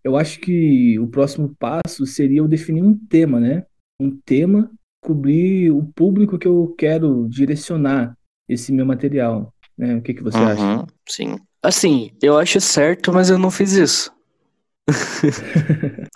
Eu 0.02 0.16
acho 0.16 0.38
que 0.40 0.98
o 0.98 1.06
próximo 1.08 1.54
passo 1.58 2.04
seria 2.06 2.38
eu 2.40 2.48
definir 2.48 2.82
um 2.82 2.96
tema, 2.96 3.40
né? 3.40 3.64
Um 4.00 4.10
tema, 4.24 4.70
cobrir 5.02 5.70
o 5.70 5.84
público 5.94 6.38
que 6.38 6.46
eu 6.48 6.74
quero 6.78 7.26
direcionar 7.28 8.16
esse 8.48 8.72
meu 8.72 8.84
material, 8.86 9.52
né? 9.78 9.96
O 9.96 10.02
que 10.02 10.12
que 10.14 10.22
você 10.22 10.36
acha? 10.38 10.62
Uhum, 10.62 10.86
Sim. 11.08 11.36
Assim, 11.62 12.10
eu 12.22 12.36
acho 12.36 12.60
certo, 12.60 13.12
mas 13.12 13.30
eu 13.30 13.38
não 13.38 13.50
fiz 13.50 13.72
isso. 13.72 14.12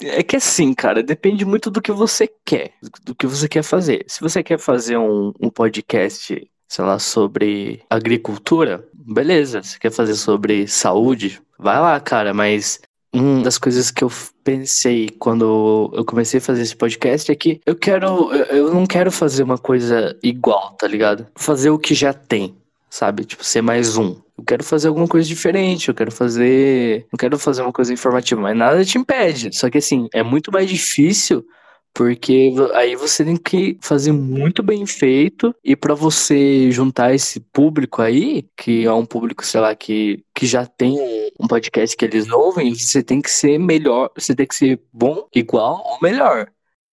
É 0.02 0.22
que 0.22 0.36
assim, 0.36 0.74
cara, 0.74 1.02
depende 1.02 1.44
muito 1.44 1.70
do 1.70 1.80
que 1.80 1.92
você 1.92 2.28
quer, 2.44 2.72
do 3.04 3.14
que 3.14 3.26
você 3.26 3.48
quer 3.48 3.62
fazer. 3.62 4.04
Se 4.06 4.20
você 4.20 4.42
quer 4.42 4.58
fazer 4.58 4.98
um, 4.98 5.32
um 5.40 5.48
podcast, 5.48 6.48
sei 6.68 6.84
lá, 6.84 6.98
sobre 6.98 7.82
agricultura, 7.88 8.86
beleza. 8.92 9.62
Se 9.62 9.78
quer 9.78 9.90
fazer 9.90 10.14
sobre 10.14 10.66
saúde, 10.66 11.40
vai 11.58 11.80
lá, 11.80 11.98
cara, 11.98 12.34
mas 12.34 12.80
uma 13.12 13.42
das 13.42 13.56
coisas 13.56 13.90
que 13.90 14.04
eu 14.04 14.12
pensei 14.44 15.08
quando 15.08 15.90
eu 15.94 16.04
comecei 16.04 16.38
a 16.38 16.42
fazer 16.42 16.62
esse 16.62 16.76
podcast 16.76 17.30
é 17.32 17.34
que 17.34 17.60
eu 17.64 17.74
quero, 17.74 18.32
eu 18.32 18.72
não 18.72 18.86
quero 18.86 19.10
fazer 19.10 19.42
uma 19.42 19.58
coisa 19.58 20.16
igual, 20.22 20.72
tá 20.72 20.86
ligado? 20.86 21.26
Fazer 21.34 21.70
o 21.70 21.78
que 21.78 21.94
já 21.94 22.12
tem, 22.12 22.54
sabe? 22.90 23.24
Tipo, 23.24 23.44
ser 23.44 23.62
mais 23.62 23.96
um. 23.96 24.16
Eu 24.38 24.44
quero 24.44 24.62
fazer 24.62 24.88
alguma 24.88 25.08
coisa 25.08 25.26
diferente, 25.26 25.88
eu 25.88 25.94
quero 25.94 26.12
fazer. 26.12 27.06
Não 27.12 27.18
quero 27.18 27.38
fazer 27.38 27.62
uma 27.62 27.72
coisa 27.72 27.92
informativa, 27.92 28.40
mas 28.40 28.56
nada 28.56 28.84
te 28.84 28.96
impede. 28.96 29.50
Só 29.56 29.68
que 29.68 29.78
assim, 29.78 30.08
é 30.14 30.22
muito 30.22 30.52
mais 30.52 30.70
difícil. 30.70 31.44
Porque 31.92 32.54
aí 32.74 32.94
você 32.94 33.24
tem 33.24 33.36
que 33.36 33.76
fazer 33.80 34.12
muito 34.12 34.62
bem 34.62 34.86
feito 34.86 35.52
e 35.64 35.74
pra 35.74 35.94
você 35.94 36.70
juntar 36.70 37.12
esse 37.12 37.40
público 37.40 38.00
aí, 38.00 38.46
que 38.56 38.84
é 38.84 38.92
um 38.92 39.04
público, 39.04 39.44
sei 39.44 39.60
lá, 39.60 39.74
que, 39.74 40.22
que 40.32 40.46
já 40.46 40.64
tem 40.64 40.96
um, 41.40 41.48
podcast 41.48 41.96
que 41.96 42.04
eles 42.04 42.30
ouvem, 42.30 42.72
você 42.72 43.02
tem 43.02 43.20
que 43.20 43.30
ser 43.30 43.58
melhor, 43.58 44.10
você 44.16 44.32
tem 44.32 44.46
que 44.46 44.54
ser 44.54 44.80
bom, 44.92 45.26
igual 45.34 45.82
ou 45.84 45.98
melhor. 46.00 46.46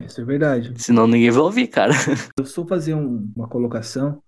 Isso 0.03 0.21
é 0.21 0.25
verdade. 0.25 0.73
Senão 0.77 1.05
ninguém 1.05 1.29
vai 1.29 1.41
ouvir, 1.41 1.67
cara. 1.67 1.93
Eu 2.39 2.45
só 2.45 2.65
fazer 2.65 2.95
um- 2.95 3.31
uma 3.35 3.47
colocação. 3.47 4.23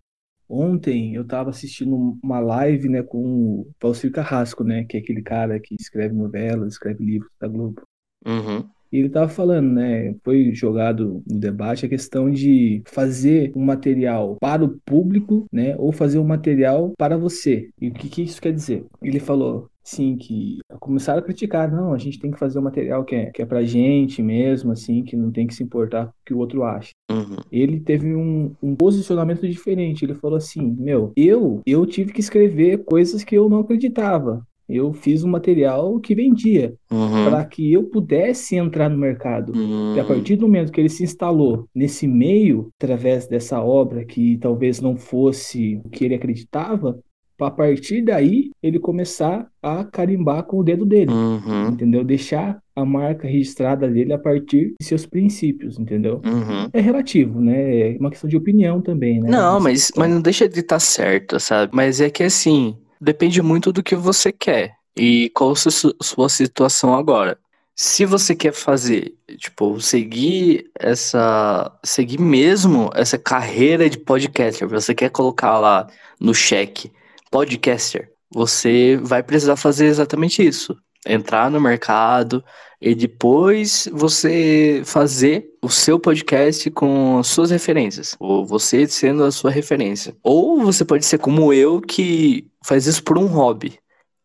Ontem 0.49 1.15
eu 1.15 1.23
estava 1.23 1.49
assistindo 1.49 2.17
uma 2.23 2.39
live, 2.39 2.87
né, 2.89 3.03
com 3.03 3.19
o 3.19 3.67
Valcir 3.81 4.11
Carrasco, 4.11 4.63
né, 4.63 4.85
que 4.85 4.97
é 4.97 4.99
aquele 4.99 5.21
cara 5.21 5.59
que 5.59 5.75
escreve 5.79 6.13
novelas, 6.13 6.73
escreve 6.73 7.03
livros 7.03 7.31
da 7.39 7.47
Globo. 7.47 7.81
Uhum. 8.25 8.63
E 8.91 8.97
ele 8.97 9.07
estava 9.07 9.27
falando, 9.27 9.69
né, 9.73 10.15
foi 10.23 10.53
jogado 10.53 11.21
no 11.29 11.39
debate 11.39 11.85
a 11.85 11.89
questão 11.89 12.31
de 12.31 12.81
fazer 12.85 13.51
um 13.55 13.63
material 13.63 14.37
para 14.39 14.63
o 14.63 14.79
público, 14.85 15.45
né, 15.51 15.75
ou 15.77 15.91
fazer 15.91 16.19
um 16.19 16.23
material 16.23 16.93
para 16.97 17.17
você. 17.17 17.69
E 17.79 17.89
o 17.89 17.93
que, 17.93 18.07
que 18.07 18.21
isso 18.21 18.41
quer 18.41 18.53
dizer? 18.53 18.85
Ele 19.01 19.19
falou, 19.19 19.69
sim, 19.89 20.17
que 20.17 20.57
começaram 20.79 21.19
a 21.19 21.23
criticar, 21.23 21.71
não, 21.71 21.93
a 21.93 21.97
gente 21.97 22.19
tem 22.19 22.29
que 22.31 22.39
fazer 22.39 22.59
um 22.59 22.63
material 22.63 23.03
que 23.05 23.15
é, 23.15 23.31
que 23.31 23.41
é 23.41 23.45
pra 23.45 23.63
gente 23.63 24.21
mesmo, 24.21 24.71
assim, 24.71 25.03
que 25.03 25.15
não 25.15 25.31
tem 25.31 25.47
que 25.47 25.55
se 25.55 25.63
importar 25.63 26.05
com 26.05 26.11
o 26.11 26.13
que 26.25 26.33
o 26.33 26.37
outro 26.39 26.63
acha 26.63 26.91
Uhum. 27.09 27.37
ele 27.51 27.79
teve 27.79 28.13
um, 28.13 28.51
um 28.61 28.75
posicionamento 28.75 29.47
diferente. 29.47 30.03
Ele 30.03 30.13
falou 30.13 30.35
assim: 30.37 30.75
Meu, 30.77 31.13
eu, 31.15 31.61
eu 31.65 31.85
tive 31.85 32.11
que 32.11 32.19
escrever 32.19 32.83
coisas 32.83 33.23
que 33.23 33.35
eu 33.35 33.47
não 33.47 33.59
acreditava. 33.59 34.45
Eu 34.67 34.91
fiz 34.91 35.23
um 35.23 35.29
material 35.29 35.97
que 36.01 36.13
vendia 36.13 36.73
Uhum. 36.91 37.23
para 37.23 37.45
que 37.45 37.71
eu 37.71 37.83
pudesse 37.85 38.57
entrar 38.57 38.89
no 38.89 38.97
mercado. 38.97 39.53
E 39.55 39.99
a 39.99 40.01
Uhum. 40.01 40.07
partir 40.07 40.35
do 40.35 40.41
momento 40.45 40.71
que 40.73 40.81
ele 40.81 40.89
se 40.89 41.03
instalou 41.05 41.65
nesse 41.73 42.05
meio, 42.05 42.67
através 42.77 43.25
dessa 43.27 43.61
obra 43.63 44.03
que 44.03 44.37
talvez 44.39 44.81
não 44.81 44.97
fosse 44.97 45.79
o 45.85 45.89
que 45.89 46.03
ele 46.03 46.15
acreditava, 46.15 46.99
a 47.39 47.51
partir 47.51 48.01
daí 48.01 48.51
ele 48.63 48.79
começar 48.79 49.47
a 49.61 49.83
carimbar 49.83 50.43
com 50.43 50.57
o 50.59 50.63
dedo 50.63 50.85
dele 50.85 51.11
Uhum. 51.11 51.69
entendeu? 51.69 52.03
Deixar 52.03 52.59
a 52.75 52.85
marca 52.85 53.27
registrada 53.27 53.87
dele 53.87 54.13
a 54.13 54.17
partir 54.19 54.73
de 54.79 54.85
seus 54.85 55.05
princípios, 55.05 55.79
entendeu? 55.79 56.21
Uhum. 56.25 56.69
É 56.73 56.79
relativo, 56.79 57.41
né? 57.41 57.91
É 57.95 57.97
uma 57.99 58.09
questão 58.09 58.29
de 58.29 58.37
opinião 58.37 58.81
também, 58.81 59.19
né? 59.21 59.29
Não, 59.29 59.59
mas, 59.59 59.91
mas 59.95 60.09
não 60.09 60.21
deixa 60.21 60.47
de 60.47 60.59
estar 60.59 60.79
certo, 60.79 61.39
sabe? 61.39 61.71
Mas 61.75 61.99
é 62.01 62.09
que 62.09 62.23
assim, 62.23 62.77
depende 63.01 63.41
muito 63.41 63.71
do 63.73 63.81
que 63.83 63.95
você 63.95 64.31
quer 64.31 64.73
e 64.95 65.29
qual 65.35 65.51
a 65.51 65.55
su- 65.55 65.95
sua 66.01 66.29
situação 66.29 66.93
agora. 66.95 67.37
Se 67.75 68.05
você 68.05 68.35
quer 68.35 68.53
fazer, 68.53 69.13
tipo, 69.37 69.79
seguir 69.79 70.65
essa, 70.79 71.71
seguir 71.83 72.19
mesmo 72.19 72.89
essa 72.95 73.19
carreira 73.19 73.87
de 73.89 73.99
podcaster, 73.99 74.67
você 74.67 74.95
quer 74.95 75.09
colocar 75.11 75.59
lá 75.59 75.87
no 76.19 76.33
cheque 76.33 76.91
podcaster, 77.29 78.09
você 78.33 78.99
vai 79.01 79.23
precisar 79.23 79.55
fazer 79.55 79.85
exatamente 79.85 80.45
isso. 80.45 80.75
Entrar 81.07 81.49
no 81.49 81.61
mercado 81.61 82.43
e 82.81 82.93
depois 82.93 83.87
você 83.93 84.81
fazer 84.83 85.45
o 85.61 85.69
seu 85.69 85.99
podcast 85.99 86.69
com 86.71 87.19
as 87.19 87.27
suas 87.27 87.49
referências, 87.49 88.15
ou 88.19 88.45
você 88.45 88.85
sendo 88.87 89.23
a 89.23 89.31
sua 89.31 89.49
referência. 89.49 90.15
Ou 90.21 90.59
você 90.61 90.83
pode 90.83 91.05
ser 91.05 91.17
como 91.17 91.53
eu 91.53 91.79
que 91.79 92.47
faz 92.63 92.85
isso 92.85 93.03
por 93.03 93.17
um 93.17 93.27
hobby. 93.27 93.79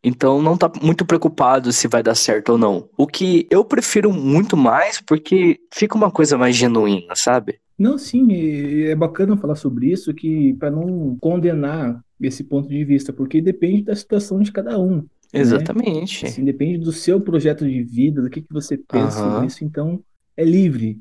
Então 0.05 0.43
não 0.43 0.57
tá 0.57 0.71
muito 0.83 1.07
preocupado 1.07 1.73
se 1.73 1.87
vai 1.87 2.03
dar 2.03 2.17
certo 2.17 2.51
ou 2.51 2.59
não. 2.59 2.89
O 2.97 3.07
que 3.07 3.47
eu 3.49 3.65
prefiro 3.65 4.13
muito 4.13 4.57
mais 4.57 5.01
porque 5.01 5.61
fica 5.73 5.97
uma 5.97 6.11
coisa 6.11 6.37
mais 6.37 6.57
genuína, 6.57 7.15
sabe? 7.15 7.61
Não, 7.79 7.97
sim, 7.97 8.27
é 8.85 8.95
bacana 8.95 9.37
falar 9.37 9.55
sobre 9.55 9.91
isso, 9.91 10.13
que 10.13 10.55
para 10.55 10.71
não 10.71 11.17
condenar 11.21 12.01
esse 12.27 12.45
ponto 12.45 12.69
de 12.69 12.85
vista, 12.85 13.13
porque 13.13 13.41
depende 13.41 13.83
da 13.83 13.95
situação 13.95 14.41
de 14.41 14.53
cada 14.53 14.79
um. 14.79 15.05
Exatamente. 15.33 16.27
Assim, 16.27 16.45
depende 16.45 16.79
do 16.79 16.93
seu 16.93 17.21
projeto 17.21 17.67
de 17.67 17.83
vida, 17.83 18.21
do 18.21 18.29
que, 18.29 18.43
que 18.43 18.53
você 18.53 18.77
pensa 18.77 19.21
Aham. 19.21 19.33
sobre 19.33 19.47
isso, 19.47 19.65
então 19.65 20.03
é 20.37 20.45
livre, 20.45 21.01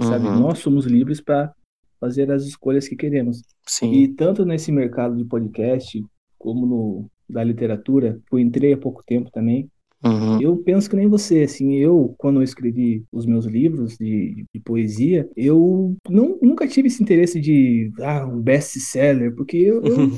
sabe? 0.00 0.26
Uhum, 0.26 0.40
Nós 0.40 0.58
somos 0.58 0.86
livres 0.86 1.20
para 1.20 1.52
fazer 2.00 2.30
as 2.30 2.44
escolhas 2.44 2.88
que 2.88 2.96
queremos. 2.96 3.42
Sim. 3.66 3.92
E 3.92 4.08
tanto 4.08 4.44
nesse 4.44 4.72
mercado 4.72 5.16
de 5.16 5.24
podcast, 5.24 6.02
como 6.38 6.66
no 6.66 7.10
da 7.28 7.44
literatura, 7.44 8.18
eu 8.32 8.38
entrei 8.38 8.72
há 8.72 8.78
pouco 8.78 9.02
tempo 9.04 9.30
também, 9.30 9.68
Uhum. 10.04 10.40
Eu 10.40 10.56
penso 10.58 10.88
que 10.88 10.94
nem 10.96 11.08
você, 11.08 11.42
assim, 11.42 11.74
eu, 11.74 12.14
quando 12.18 12.38
eu 12.38 12.44
escrevi 12.44 13.04
os 13.10 13.26
meus 13.26 13.46
livros 13.46 13.96
de, 13.96 14.44
de 14.54 14.60
poesia, 14.60 15.28
eu 15.36 15.96
não, 16.08 16.38
nunca 16.40 16.68
tive 16.68 16.86
esse 16.86 17.02
interesse 17.02 17.40
de, 17.40 17.90
ah, 18.00 18.24
um 18.24 18.40
best-seller, 18.40 19.34
porque 19.34 19.56
eu, 19.56 19.82
eu, 19.82 20.10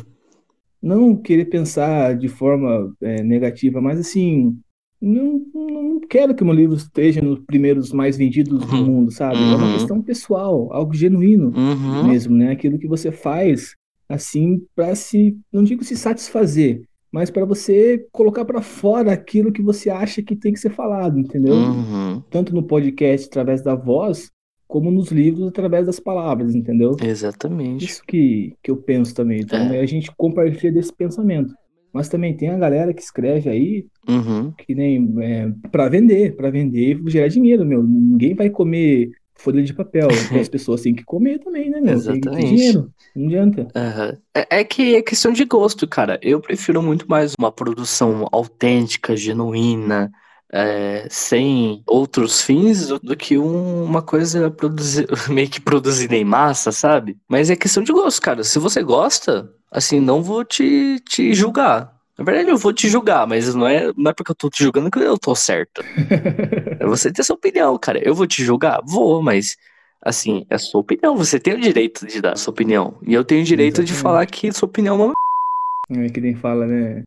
não 0.83 1.17
querer 1.17 1.47
pensar 1.47 2.17
de 2.17 2.29
forma 2.29 2.93
é, 3.03 3.23
negativa, 3.23 3.81
mas 3.81 3.99
assim, 3.99 4.57
não, 5.01 5.41
não 5.55 6.01
quero 6.09 6.35
que 6.35 6.45
meu 6.45 6.55
livro 6.55 6.77
esteja 6.77 7.21
nos 7.23 7.39
primeiros 7.41 7.93
mais 7.93 8.17
vendidos 8.17 8.67
do 8.67 8.77
Uhum. 8.77 8.87
mundo, 8.87 9.11
sabe? 9.11 9.51
É 9.51 9.57
uma 9.57 9.67
Uhum. 9.67 9.73
questão 9.73 10.03
pessoal, 10.03 10.73
algo 10.73 10.95
genuíno 10.95 11.53
Uhum. 11.57 12.05
mesmo, 12.05 12.37
né? 12.37 12.53
Aquilo 12.53 12.79
que 12.79 12.89
você 12.89 13.11
faz 13.13 13.75
assim 14.09 14.61
para 14.75 14.95
se, 14.95 15.37
não 15.53 15.63
digo 15.63 15.85
se 15.85 15.97
satisfazer, 15.97 16.83
mas 17.13 17.31
para 17.31 17.45
você 17.45 18.05
colocar 18.13 18.45
para 18.45 18.61
fora 18.61 19.13
aquilo 19.13 19.53
que 19.53 19.63
você 19.63 19.89
acha 19.91 20.23
que 20.23 20.35
tem 20.37 20.53
que 20.53 20.59
ser 20.61 20.71
falado, 20.71 21.19
entendeu? 21.19 21.57
Uhum. 21.57 22.23
Tanto 22.31 22.55
no 22.55 22.63
podcast 22.63 23.27
através 23.29 23.63
da 23.63 23.75
voz, 23.75 24.31
como 24.71 24.91
nos 24.91 25.11
livros 25.11 25.49
através 25.49 25.85
das 25.87 25.99
palavras, 25.99 26.55
entendeu? 26.55 26.97
Exatamente. 27.03 27.85
Isso 27.85 28.03
que, 28.07 28.55
que 28.63 28.71
eu 28.71 28.77
penso 28.77 29.15
também. 29.15 29.41
Então, 29.41 29.59
É. 29.59 29.81
a 29.81 29.87
gente 29.87 30.11
compartilha 30.17 30.73
desse 30.73 30.93
pensamento. 30.93 31.53
Mas 31.93 32.09
também 32.09 32.37
tem 32.37 32.49
a 32.51 32.57
galera 32.57 32.95
que 32.95 33.03
escreve 33.03 33.51
aí 33.51 33.85
Uhum. 34.09 34.53
que 34.53 34.75
nem 34.77 35.13
é, 35.23 35.53
para 35.73 35.89
vender, 35.89 36.37
para 36.37 36.49
vender 36.51 36.97
e 37.05 37.11
gerar 37.11 37.27
dinheiro, 37.29 37.67
meu. 37.67 37.83
Ninguém 37.83 38.33
vai 38.35 38.49
comer 38.49 39.11
folha 39.35 39.61
de 39.63 39.75
papel. 39.75 40.07
As 40.47 40.49
pessoas 40.49 40.83
têm 40.83 40.95
que 40.95 41.03
comer 41.05 41.41
também, 41.41 41.69
né, 41.69 41.81
meu? 41.81 41.87
Tem 41.87 41.95
Exatamente. 42.15 42.47
dinheiro. 42.55 42.91
Não 43.17 43.27
adianta. 43.27 43.67
Aham. 43.75 44.17
É, 44.37 44.61
é 44.61 44.65
que 44.65 44.95
é 44.95 45.03
questão 45.03 45.33
de 45.33 45.45
gosto, 45.45 45.89
cara. 45.89 46.19
Eu 46.23 46.41
prefiro 46.41 46.81
muito 46.81 47.07
mais 47.09 47.35
uma 47.37 47.51
produção 47.51 48.27
autêntica, 48.31 49.17
genuína, 49.17 50.13
é, 50.53 51.07
sem 51.11 51.83
outros 51.87 52.43
fins, 52.43 52.89
do, 52.89 53.17
que 53.17 53.39
um- 53.39 53.85
uma 53.85 54.03
coisa 54.03 54.51
produzi- 54.51 55.07
meio 55.31 55.49
que 55.49 55.61
produzida 55.61 56.17
em 56.17 56.25
massa, 56.25 56.73
sabe? 56.73 57.17
Mas 57.29 57.51
é 57.51 57.57
questão 57.57 57.83
de 57.83 57.93
gosto, 57.93 58.21
cara. 58.21 58.43
Se 58.45 58.59
você 58.59 58.83
gosta, 58.83 59.51
assim, 59.71 60.01
não 60.01 60.23
vou 60.23 60.45
te, 60.45 61.01
te 61.09 61.33
julgar. 61.35 61.93
Na 62.19 62.25
verdade, 62.25 62.51
eu 62.51 62.59
vou 62.59 62.73
te 62.73 62.89
julgar, 62.89 63.27
mas 63.27 63.55
não 63.55 63.67
é, 63.67 63.93
não 63.97 64.11
é 64.11 64.15
porque 64.15 64.31
eu 64.33 64.35
tô 64.37 64.51
te 64.51 64.63
julgando 64.63 64.91
que 64.91 64.99
eu 64.99 65.17
tô 65.19 65.35
certo. 65.35 65.83
É 66.81 66.87
você 66.87 67.13
ter 67.13 67.23
sua 67.23 67.37
opinião, 67.37 67.77
cara. 67.79 67.99
Eu 68.03 68.15
vou 68.15 68.27
te 68.27 68.43
julgar? 68.45 68.81
Vou, 68.87 69.23
mas 69.23 69.57
assim, 70.03 70.47
é 70.49 70.57
sua 70.59 70.81
opinião. 70.81 71.15
Você 71.17 71.39
tem 71.39 71.55
o 71.55 71.61
direito 71.61 72.07
de 72.07 72.21
dar 72.21 72.37
sua 72.37 72.53
opinião. 72.53 72.97
E 73.07 73.13
eu 73.13 73.23
tenho 73.25 73.43
o 73.43 73.45
direito 73.45 73.85
de 73.85 73.93
Exatamente. 73.93 74.03
falar 74.03 74.27
que 74.27 74.51
sua 74.53 74.67
opinião 74.67 74.99
é 75.01 75.05
uma 75.05 76.05
É 76.07 76.09
que 76.09 76.21
nem 76.21 76.35
fala, 76.35 76.67
né? 76.67 77.03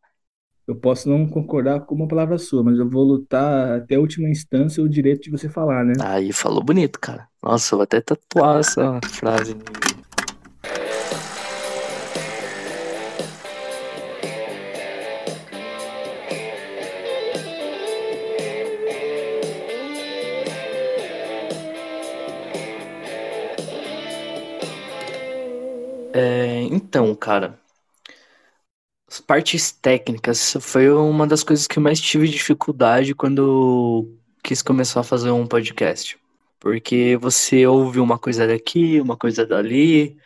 Eu 0.66 0.74
posso 0.74 1.10
não 1.10 1.26
concordar 1.26 1.80
com 1.80 1.94
uma 1.94 2.08
palavra 2.08 2.38
sua, 2.38 2.62
mas 2.62 2.78
eu 2.78 2.88
vou 2.88 3.04
lutar 3.04 3.76
até 3.76 3.96
a 3.96 4.00
última 4.00 4.30
instância 4.30 4.82
o 4.82 4.88
direito 4.88 5.22
de 5.22 5.30
você 5.30 5.46
falar, 5.46 5.84
né? 5.84 5.92
Aí 6.00 6.32
falou 6.32 6.64
bonito, 6.64 6.98
cara. 6.98 7.28
Nossa, 7.42 7.74
eu 7.74 7.78
vou 7.78 7.84
até 7.84 8.00
tatuar 8.00 8.60
essa 8.60 8.98
frase. 9.04 9.52
em 9.52 9.56
mim. 9.56 9.94
É, 26.16 26.62
então, 26.70 27.12
cara, 27.14 27.58
as 29.14 29.20
partes 29.20 29.70
técnicas 29.70 30.56
foi 30.60 30.90
uma 30.90 31.24
das 31.24 31.44
coisas 31.44 31.68
que 31.68 31.78
eu 31.78 31.82
mais 31.82 32.00
tive 32.00 32.26
dificuldade 32.26 33.14
quando 33.14 34.12
quis 34.42 34.60
começar 34.60 35.00
a 35.00 35.04
fazer 35.04 35.30
um 35.30 35.46
podcast. 35.46 36.18
Porque 36.58 37.16
você 37.20 37.64
ouve 37.64 38.00
uma 38.00 38.18
coisa 38.18 38.44
daqui, 38.44 39.00
uma 39.00 39.16
coisa 39.16 39.46
dali, 39.46 40.16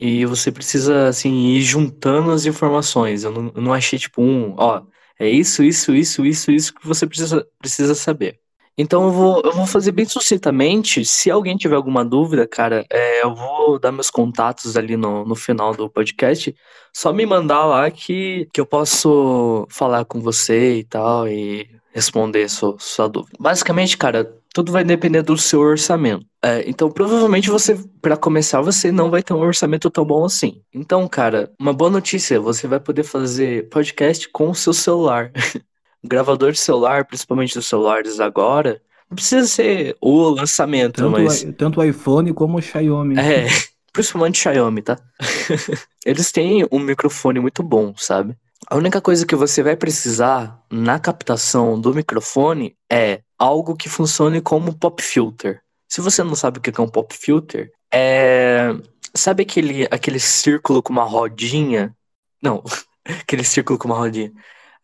e 0.00 0.26
você 0.26 0.50
precisa, 0.50 1.06
assim, 1.08 1.50
ir 1.50 1.60
juntando 1.62 2.32
as 2.32 2.46
informações. 2.46 3.22
Eu 3.22 3.30
não, 3.30 3.52
eu 3.54 3.62
não 3.62 3.72
achei, 3.72 3.96
tipo, 3.96 4.20
um, 4.20 4.56
ó, 4.58 4.82
é 5.20 5.28
isso, 5.28 5.62
isso, 5.62 5.94
isso, 5.94 6.26
isso, 6.26 6.50
isso 6.50 6.74
que 6.74 6.86
você 6.86 7.06
precisa, 7.06 7.46
precisa 7.60 7.94
saber. 7.94 8.40
Então 8.78 9.04
eu 9.04 9.10
vou, 9.10 9.42
eu 9.42 9.52
vou 9.52 9.66
fazer 9.66 9.92
bem 9.92 10.04
sucintamente. 10.04 11.04
Se 11.04 11.30
alguém 11.30 11.56
tiver 11.56 11.76
alguma 11.76 12.04
dúvida, 12.04 12.46
cara, 12.46 12.84
é, 12.90 13.22
eu 13.22 13.34
vou 13.34 13.78
dar 13.78 13.90
meus 13.90 14.10
contatos 14.10 14.76
ali 14.76 14.96
no, 14.96 15.24
no 15.24 15.34
final 15.34 15.74
do 15.74 15.88
podcast. 15.88 16.54
Só 16.92 17.12
me 17.12 17.24
mandar 17.24 17.64
lá 17.64 17.90
que, 17.90 18.48
que 18.52 18.60
eu 18.60 18.66
posso 18.66 19.66
falar 19.70 20.04
com 20.04 20.20
você 20.20 20.78
e 20.78 20.84
tal 20.84 21.26
e 21.26 21.68
responder 21.92 22.48
sua, 22.50 22.76
sua 22.78 23.08
dúvida. 23.08 23.38
Basicamente, 23.40 23.96
cara, 23.96 24.30
tudo 24.52 24.70
vai 24.70 24.84
depender 24.84 25.22
do 25.22 25.36
seu 25.38 25.60
orçamento. 25.60 26.26
É, 26.42 26.68
então, 26.68 26.90
provavelmente 26.90 27.50
você, 27.50 27.78
para 28.00 28.16
começar, 28.16 28.60
você 28.60 28.92
não 28.92 29.10
vai 29.10 29.22
ter 29.22 29.32
um 29.32 29.40
orçamento 29.40 29.90
tão 29.90 30.04
bom 30.04 30.24
assim. 30.24 30.60
Então, 30.72 31.08
cara, 31.08 31.50
uma 31.58 31.72
boa 31.72 31.90
notícia, 31.90 32.38
você 32.38 32.66
vai 32.66 32.80
poder 32.80 33.02
fazer 33.02 33.68
podcast 33.70 34.28
com 34.28 34.50
o 34.50 34.54
seu 34.54 34.72
celular. 34.72 35.32
gravador 36.06 36.52
de 36.52 36.58
celular, 36.58 37.04
principalmente 37.04 37.54
dos 37.54 37.66
celulares 37.66 38.20
agora, 38.20 38.80
não 39.10 39.14
precisa 39.14 39.46
ser 39.46 39.96
o 40.00 40.28
lançamento, 40.30 40.96
Tanto, 40.96 41.10
mas 41.10 41.42
o, 41.42 41.52
tanto 41.52 41.80
o 41.80 41.84
iPhone 41.84 42.32
como 42.32 42.58
o 42.58 42.62
Xiaomi. 42.62 43.18
é, 43.18 43.46
principalmente 43.92 44.38
Xiaomi, 44.38 44.82
tá? 44.82 44.98
Eles 46.04 46.32
têm 46.32 46.66
um 46.70 46.78
microfone 46.78 47.40
muito 47.40 47.62
bom, 47.62 47.94
sabe? 47.96 48.36
A 48.68 48.76
única 48.76 49.00
coisa 49.00 49.24
que 49.24 49.36
você 49.36 49.62
vai 49.62 49.76
precisar 49.76 50.60
na 50.70 50.98
captação 50.98 51.80
do 51.80 51.94
microfone 51.94 52.76
é 52.90 53.20
algo 53.38 53.76
que 53.76 53.88
funcione 53.88 54.40
como 54.40 54.74
pop 54.74 55.00
filter. 55.02 55.60
Se 55.88 56.00
você 56.00 56.24
não 56.24 56.34
sabe 56.34 56.58
o 56.58 56.60
que 56.60 56.80
é 56.80 56.82
um 56.82 56.88
pop 56.88 57.14
filter, 57.14 57.70
é. 57.92 58.74
Sabe 59.14 59.44
aquele, 59.44 59.86
aquele 59.90 60.18
círculo 60.18 60.82
com 60.82 60.92
uma 60.92 61.04
rodinha? 61.04 61.94
Não, 62.42 62.62
aquele 63.06 63.44
círculo 63.44 63.78
com 63.78 63.88
uma 63.88 63.96
rodinha. 63.96 64.32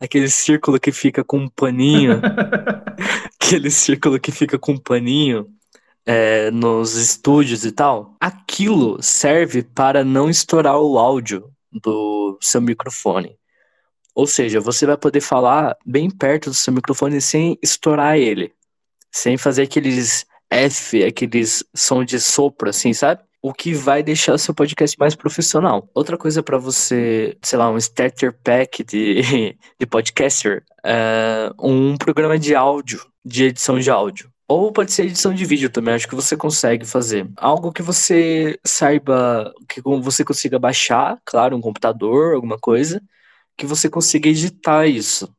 Aquele 0.03 0.29
círculo 0.29 0.81
que 0.81 0.91
fica 0.91 1.23
com 1.23 1.39
um 1.39 1.49
paninho. 1.49 2.21
aquele 3.41 3.71
círculo 3.71 4.19
que 4.19 4.33
fica 4.33 4.59
com 4.59 4.73
um 4.73 4.79
paninho 4.79 5.49
é, 6.05 6.51
nos 6.51 6.95
estúdios 6.95 7.65
e 7.65 7.71
tal. 7.71 8.17
Aquilo 8.21 9.01
serve 9.01 9.63
para 9.63 10.05
não 10.05 10.29
estourar 10.29 10.77
o 10.79 10.99
áudio 10.99 11.49
do 11.71 12.37
seu 12.41 12.61
microfone. 12.61 13.39
Ou 14.15 14.27
seja, 14.27 14.61
você 14.61 14.85
vai 14.85 14.97
poder 14.97 15.21
falar 15.21 15.77
bem 15.87 16.11
perto 16.11 16.51
do 16.51 16.55
seu 16.55 16.73
microfone 16.73 17.21
sem 17.21 17.57
estourar 17.63 18.19
ele. 18.19 18.53
Sem 19.11 19.37
fazer 19.37 19.63
aqueles 19.63 20.27
F, 20.51 21.05
aqueles 21.05 21.65
som 21.75 22.05
de 22.05 22.21
sopro, 22.21 22.69
assim, 22.69 22.93
sabe? 22.93 23.23
O 23.43 23.53
que 23.53 23.75
vai 23.75 24.03
deixar 24.05 24.39
seu 24.39 24.55
podcast 24.55 24.97
mais 24.99 25.17
profissional. 25.17 25.89
Outra 25.93 26.17
coisa 26.17 26.43
para 26.43 26.57
você, 26.59 27.37
sei 27.43 27.59
lá, 27.59 27.69
um 27.69 27.77
starter 27.77 28.33
pack 28.45 28.85
de, 28.85 29.21
de 29.79 29.87
podcaster, 29.87 30.65
é 30.85 31.51
um 31.59 31.97
programa 31.97 32.39
de 32.39 32.55
áudio, 32.55 33.05
de 33.25 33.47
edição 33.47 33.81
de 33.81 33.91
áudio. 33.91 34.33
Ou 34.47 34.73
pode 34.73 34.93
ser 34.93 35.07
edição 35.07 35.33
de 35.35 35.45
vídeo 35.45 35.71
também, 35.71 35.95
acho 35.95 36.07
que 36.07 36.15
você 36.15 36.37
consegue 36.37 36.85
fazer. 36.85 37.29
Algo 37.37 37.73
que 37.73 37.83
você 37.83 38.59
saiba, 38.65 39.53
que 39.69 39.81
você 39.81 40.25
consiga 40.25 40.59
baixar, 40.59 41.19
claro, 41.25 41.57
um 41.57 41.61
computador, 41.61 42.35
alguma 42.35 42.59
coisa, 42.59 43.03
que 43.57 43.67
você 43.67 43.89
consiga 43.89 44.29
editar 44.29 44.87
isso. 44.87 45.35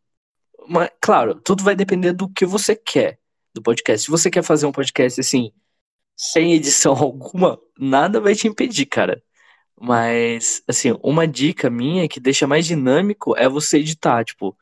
Mas, 0.67 0.89
claro, 1.01 1.35
tudo 1.35 1.63
vai 1.63 1.75
depender 1.75 2.13
do 2.13 2.27
que 2.27 2.45
você 2.45 2.75
quer 2.75 3.19
do 3.53 3.61
podcast. 3.61 4.05
Se 4.05 4.11
você 4.11 4.29
quer 4.31 4.43
fazer 4.43 4.65
um 4.65 4.71
podcast 4.71 5.19
assim, 5.19 5.51
sem 6.15 6.53
edição 6.53 6.93
alguma, 6.97 7.59
nada 7.79 8.19
vai 8.21 8.35
te 8.35 8.47
impedir, 8.47 8.85
cara. 8.85 9.21
Mas, 9.79 10.63
assim, 10.67 10.97
uma 11.03 11.27
dica 11.27 11.69
minha 11.69 12.07
que 12.07 12.19
deixa 12.19 12.47
mais 12.47 12.65
dinâmico 12.65 13.35
é 13.37 13.49
você 13.49 13.79
editar, 13.79 14.23
tipo, 14.25 14.57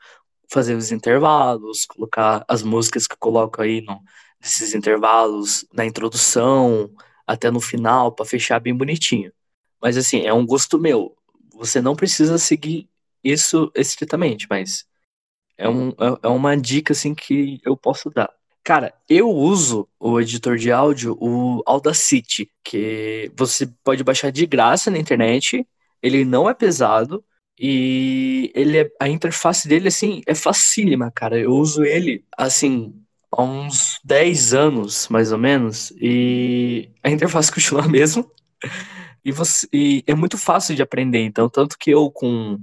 fazer 0.49 0.75
os 0.75 0.91
intervalos, 0.91 1.85
colocar 1.85 2.45
as 2.47 2.63
músicas 2.63 3.07
que 3.07 3.13
eu 3.13 3.19
coloco 3.19 3.61
aí 3.61 3.81
no, 3.81 4.01
nesses 4.41 4.73
intervalos, 4.75 5.65
na 5.73 5.85
introdução, 5.85 6.91
até 7.27 7.51
no 7.51 7.61
final, 7.61 8.11
para 8.11 8.25
fechar 8.25 8.59
bem 8.59 8.75
bonitinho. 8.75 9.31
Mas, 9.81 9.97
assim, 9.97 10.21
é 10.25 10.33
um 10.33 10.45
gosto 10.45 10.79
meu. 10.79 11.15
Você 11.55 11.81
não 11.81 11.95
precisa 11.95 12.37
seguir 12.37 12.89
isso 13.23 13.71
estritamente, 13.75 14.47
mas 14.49 14.85
é, 15.57 15.69
um, 15.69 15.89
é, 15.91 16.19
é 16.23 16.27
uma 16.27 16.57
dica, 16.57 16.93
assim, 16.93 17.15
que 17.15 17.59
eu 17.65 17.77
posso 17.77 18.09
dar. 18.09 18.29
Cara, 18.63 18.93
eu 19.09 19.29
uso 19.29 19.87
o 19.99 20.19
editor 20.19 20.55
de 20.55 20.71
áudio, 20.71 21.17
o 21.19 21.63
Audacity, 21.65 22.49
que 22.63 23.31
você 23.35 23.67
pode 23.83 24.03
baixar 24.03 24.31
de 24.31 24.45
graça 24.45 24.91
na 24.91 24.99
internet. 24.99 25.67
Ele 26.01 26.23
não 26.23 26.49
é 26.49 26.53
pesado 26.53 27.23
e 27.59 28.51
ele 28.55 28.79
é, 28.79 28.91
a 28.99 29.07
interface 29.09 29.67
dele 29.67 29.87
assim 29.87 30.21
é 30.27 30.35
facílima, 30.35 31.11
cara. 31.11 31.39
Eu 31.39 31.51
uso 31.51 31.83
ele 31.83 32.23
assim 32.37 32.93
há 33.31 33.43
uns 33.43 33.99
10 34.03 34.53
anos, 34.53 35.07
mais 35.09 35.31
ou 35.31 35.37
menos, 35.37 35.91
e 35.99 36.89
a 37.03 37.09
interface 37.09 37.51
continua 37.53 37.83
a 37.83 37.87
mesma. 37.87 38.25
E, 39.23 39.31
você, 39.31 39.67
e 39.73 40.03
é 40.07 40.15
muito 40.15 40.37
fácil 40.37 40.75
de 40.75 40.81
aprender, 40.81 41.19
então 41.19 41.49
tanto 41.49 41.77
que 41.77 41.91
eu 41.91 42.09
com 42.11 42.59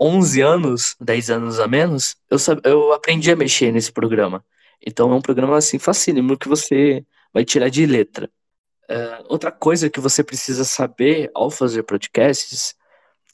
11 0.00 0.40
anos, 0.40 0.96
10 1.00 1.30
anos 1.30 1.60
a 1.60 1.68
menos, 1.68 2.16
eu, 2.30 2.38
eu 2.64 2.92
aprendi 2.92 3.30
a 3.30 3.36
mexer 3.36 3.72
nesse 3.72 3.92
programa. 3.92 4.44
Então 4.86 5.12
é 5.12 5.14
um 5.14 5.20
programa 5.20 5.56
assim 5.56 5.78
facílimo 5.78 6.36
que 6.36 6.48
você 6.48 7.04
vai 7.32 7.44
tirar 7.44 7.68
de 7.68 7.86
letra. 7.86 8.30
Uh, 8.90 9.24
outra 9.28 9.50
coisa 9.50 9.88
que 9.88 10.00
você 10.00 10.22
precisa 10.22 10.64
saber 10.64 11.30
ao 11.34 11.50
fazer 11.50 11.82
podcasts 11.84 12.74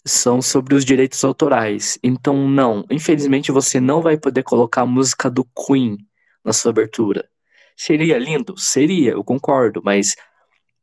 são 0.05 0.41
sobre 0.41 0.75
os 0.75 0.85
direitos 0.85 1.23
autorais. 1.25 1.99
Então, 2.03 2.49
não, 2.49 2.85
infelizmente 2.91 3.51
você 3.53 3.81
não 3.81 4.01
vai 4.01 4.17
poder 4.17 4.43
colocar 4.43 4.83
a 4.83 4.87
música 4.87 5.31
do 5.31 5.45
Queen 5.45 5.99
na 6.45 6.53
sua 6.53 6.71
abertura. 6.71 7.29
Seria 7.77 8.19
lindo? 8.19 8.57
Seria, 8.59 9.13
eu 9.13 9.25
concordo, 9.25 9.83
mas 9.85 10.17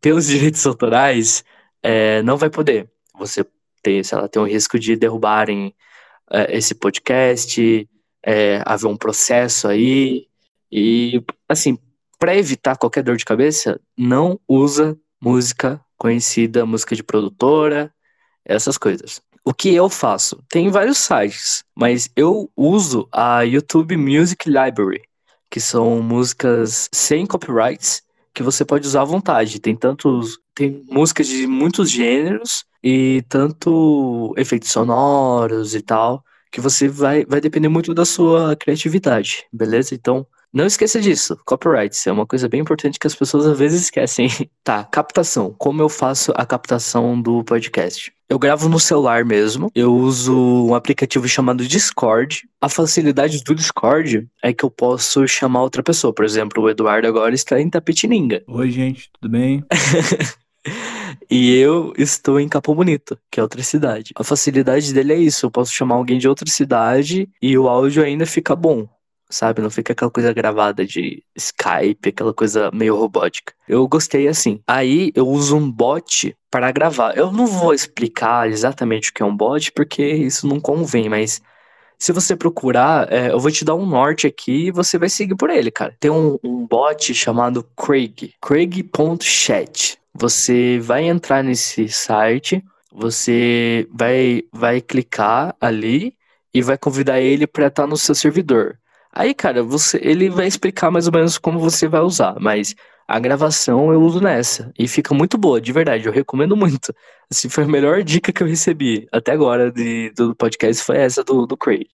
pelos 0.02 0.28
direitos 0.28 0.66
autorais, 0.66 1.44
é, 1.82 2.22
não 2.24 2.38
vai 2.38 2.50
poder. 2.50 2.90
Você 3.18 3.46
tem, 3.82 4.04
sei 4.04 4.18
lá, 4.18 4.28
tem 4.28 4.42
um 4.42 4.48
risco 4.48 4.80
de 4.80 4.96
derrubarem 4.96 5.76
é, 6.32 6.58
esse 6.58 6.76
podcast, 6.76 7.90
é, 8.24 8.62
haver 8.66 8.88
um 8.88 8.98
processo 8.98 9.68
aí. 9.68 10.28
E, 10.72 11.24
assim, 11.48 11.78
para 12.20 12.36
evitar 12.36 12.78
qualquer 12.78 13.04
dor 13.04 13.18
de 13.18 13.26
cabeça, 13.26 13.80
não 13.98 14.40
usa 14.48 14.98
música 15.22 15.80
conhecida, 15.98 16.66
música 16.66 16.96
de 16.96 17.04
produtora, 17.04 17.94
essas 18.44 18.78
coisas. 18.78 19.22
O 19.44 19.54
que 19.54 19.74
eu 19.74 19.90
faço? 19.90 20.44
Tem 20.50 20.70
vários 20.70 20.98
sites, 20.98 21.64
mas 21.76 22.10
eu 22.16 22.52
uso 22.56 23.08
a 23.12 23.42
YouTube 23.42 23.96
Music 23.96 24.50
Library, 24.50 25.04
que 25.50 25.60
são 25.60 26.02
músicas 26.02 26.90
sem 26.92 27.26
copyrights 27.26 28.02
que 28.34 28.44
você 28.44 28.66
pode 28.66 28.88
usar 28.88 29.02
à 29.02 29.06
vontade. 29.06 29.60
Tem 29.60 29.76
tantos, 29.76 30.40
tem 30.54 30.84
músicas 30.90 31.28
de 31.28 31.48
muitos 31.48 31.90
gêneros 31.90 32.66
e 32.84 33.24
tanto 33.30 34.34
efeitos 34.38 34.72
sonoros 34.72 35.74
e 35.74 35.82
tal, 35.82 36.24
que 36.52 36.60
você 36.60 36.88
vai, 36.88 37.26
vai 37.26 37.40
depender 37.40 37.70
muito 37.70 37.94
da 37.94 38.06
sua 38.06 38.56
criatividade, 38.56 39.46
beleza? 39.52 39.96
Então, 39.96 40.26
não 40.56 40.66
esqueça 40.66 41.02
disso, 41.02 41.38
copyrights 41.46 42.08
é 42.08 42.12
uma 42.14 42.26
coisa 42.26 42.48
bem 42.48 42.62
importante 42.62 42.98
que 42.98 43.06
as 43.06 43.14
pessoas 43.14 43.46
às 43.46 43.60
vezes 43.60 43.82
esquecem. 43.82 44.30
tá, 44.64 44.86
captação. 44.86 45.54
Como 45.58 45.82
eu 45.82 45.90
faço 45.90 46.32
a 46.34 46.46
captação 46.46 47.22
do 47.22 47.44
podcast? 47.44 48.14
Eu 48.30 48.40
gravo 48.40 48.70
no 48.70 48.80
celular 48.80 49.26
mesmo. 49.26 49.70
Eu 49.76 49.94
uso 49.94 50.34
um 50.34 50.74
aplicativo 50.74 51.28
chamado 51.28 51.68
Discord. 51.68 52.48
A 52.62 52.70
facilidade 52.70 53.44
do 53.44 53.54
Discord 53.54 54.26
é 54.42 54.54
que 54.54 54.64
eu 54.64 54.72
posso 54.72 55.28
chamar 55.28 55.62
outra 55.62 55.84
pessoa. 55.84 56.14
Por 56.14 56.24
exemplo, 56.24 56.64
o 56.64 56.70
Eduardo 56.70 57.06
agora 57.06 57.36
está 57.36 57.60
em 57.60 57.70
Tapetininga. 57.70 58.42
Oi, 58.48 58.72
gente, 58.72 59.10
tudo 59.12 59.30
bem? 59.30 59.62
e 61.30 61.54
eu 61.54 61.94
estou 61.98 62.40
em 62.40 62.48
Capão 62.48 62.74
Bonito, 62.74 63.20
que 63.30 63.42
é 63.42 63.44
outra 63.44 63.62
cidade. 63.62 64.14
A 64.16 64.24
facilidade 64.24 64.94
dele 64.94 65.12
é 65.12 65.18
isso. 65.18 65.46
Eu 65.46 65.52
posso 65.52 65.74
chamar 65.74 65.96
alguém 65.96 66.18
de 66.18 66.30
outra 66.30 66.50
cidade 66.50 67.28
e 67.42 67.58
o 67.58 67.68
áudio 67.68 68.02
ainda 68.02 68.26
fica 68.26 68.56
bom 68.56 68.88
sabe? 69.30 69.62
Não 69.62 69.70
fica 69.70 69.94
aquela 69.94 70.12
coisa 70.12 70.34
gravada 70.34 70.86
de 70.86 71.24
Skype, 71.36 72.10
aquela 72.10 72.34
coisa 72.34 72.70
meio 72.74 72.96
robótica. 72.96 73.54
Eu 73.68 73.88
gostei 73.88 74.28
assim. 74.28 74.62
Aí 74.68 75.12
eu 75.16 75.28
uso 75.28 75.58
um 75.58 75.72
bot 75.72 76.36
para 76.50 76.72
gravar. 76.72 77.18
Eu 77.18 77.32
não 77.32 77.48
vou 77.48 77.74
explicar 77.74 78.50
exatamente 78.50 79.10
o 79.10 79.14
que 79.14 79.24
é 79.24 79.26
um 79.26 79.36
bot, 79.36 79.72
porque 79.72 80.06
isso 80.06 80.48
não 80.48 80.60
convém, 80.60 81.10
mas 81.10 81.42
se 81.98 82.12
você 82.12 82.36
procurar, 82.36 83.12
é, 83.12 83.32
eu 83.32 83.40
vou 83.40 83.52
te 83.52 83.66
dar 83.66 83.76
um 83.76 83.86
norte 83.86 84.28
aqui 84.28 84.68
e 84.68 84.72
você 84.72 84.98
vai 84.98 85.10
seguir 85.10 85.36
por 85.36 85.50
ele, 85.50 85.72
cara. 85.72 85.96
Tem 86.00 86.12
um, 86.12 86.38
um 86.44 86.66
bot 86.66 87.14
chamado 87.14 87.64
Craig, 87.76 88.34
craig.chat. 88.42 89.98
Você 90.14 90.80
vai 90.80 91.04
entrar 91.06 91.44
nesse 91.44 91.90
site, 91.90 92.64
você 92.92 93.88
vai, 93.92 94.44
vai 94.52 94.82
clicar 94.82 95.56
ali 95.60 96.16
e 96.54 96.62
vai 96.62 96.78
convidar 96.78 97.20
ele 97.20 97.46
para 97.46 97.68
estar 97.68 97.86
no 97.86 97.98
seu 97.98 98.16
servidor. 98.16 98.78
Aí, 99.16 99.34
cara, 99.34 99.64
você, 99.64 99.98
ele 100.04 100.30
vai 100.30 100.46
explicar 100.46 100.92
mais 100.92 101.08
ou 101.08 101.14
menos 101.14 101.38
como 101.38 101.58
você 101.58 101.88
vai 101.88 102.02
usar, 102.02 102.36
mas 102.40 102.76
a 103.08 103.18
gravação 103.18 103.94
eu 103.94 104.02
uso 104.02 104.20
nessa 104.20 104.74
e 104.78 104.88
fica 104.88 105.14
muito 105.14 105.38
boa, 105.38 105.62
de 105.62 105.72
verdade, 105.72 106.06
eu 106.06 106.12
recomendo 106.12 106.56
muito. 106.56 106.94
Assim, 107.32 107.48
foi 107.48 107.64
a 107.64 107.68
melhor 107.68 108.04
dica 108.04 108.34
que 108.34 108.44
eu 108.44 108.48
recebi 108.48 109.08
até 109.12 109.32
agora 109.32 109.72
de, 109.72 110.12
do 110.12 110.36
podcast 110.36 110.84
foi 110.84 110.98
essa 110.98 111.24
do, 111.24 111.46
do 111.48 111.56
Craig. 111.56 111.88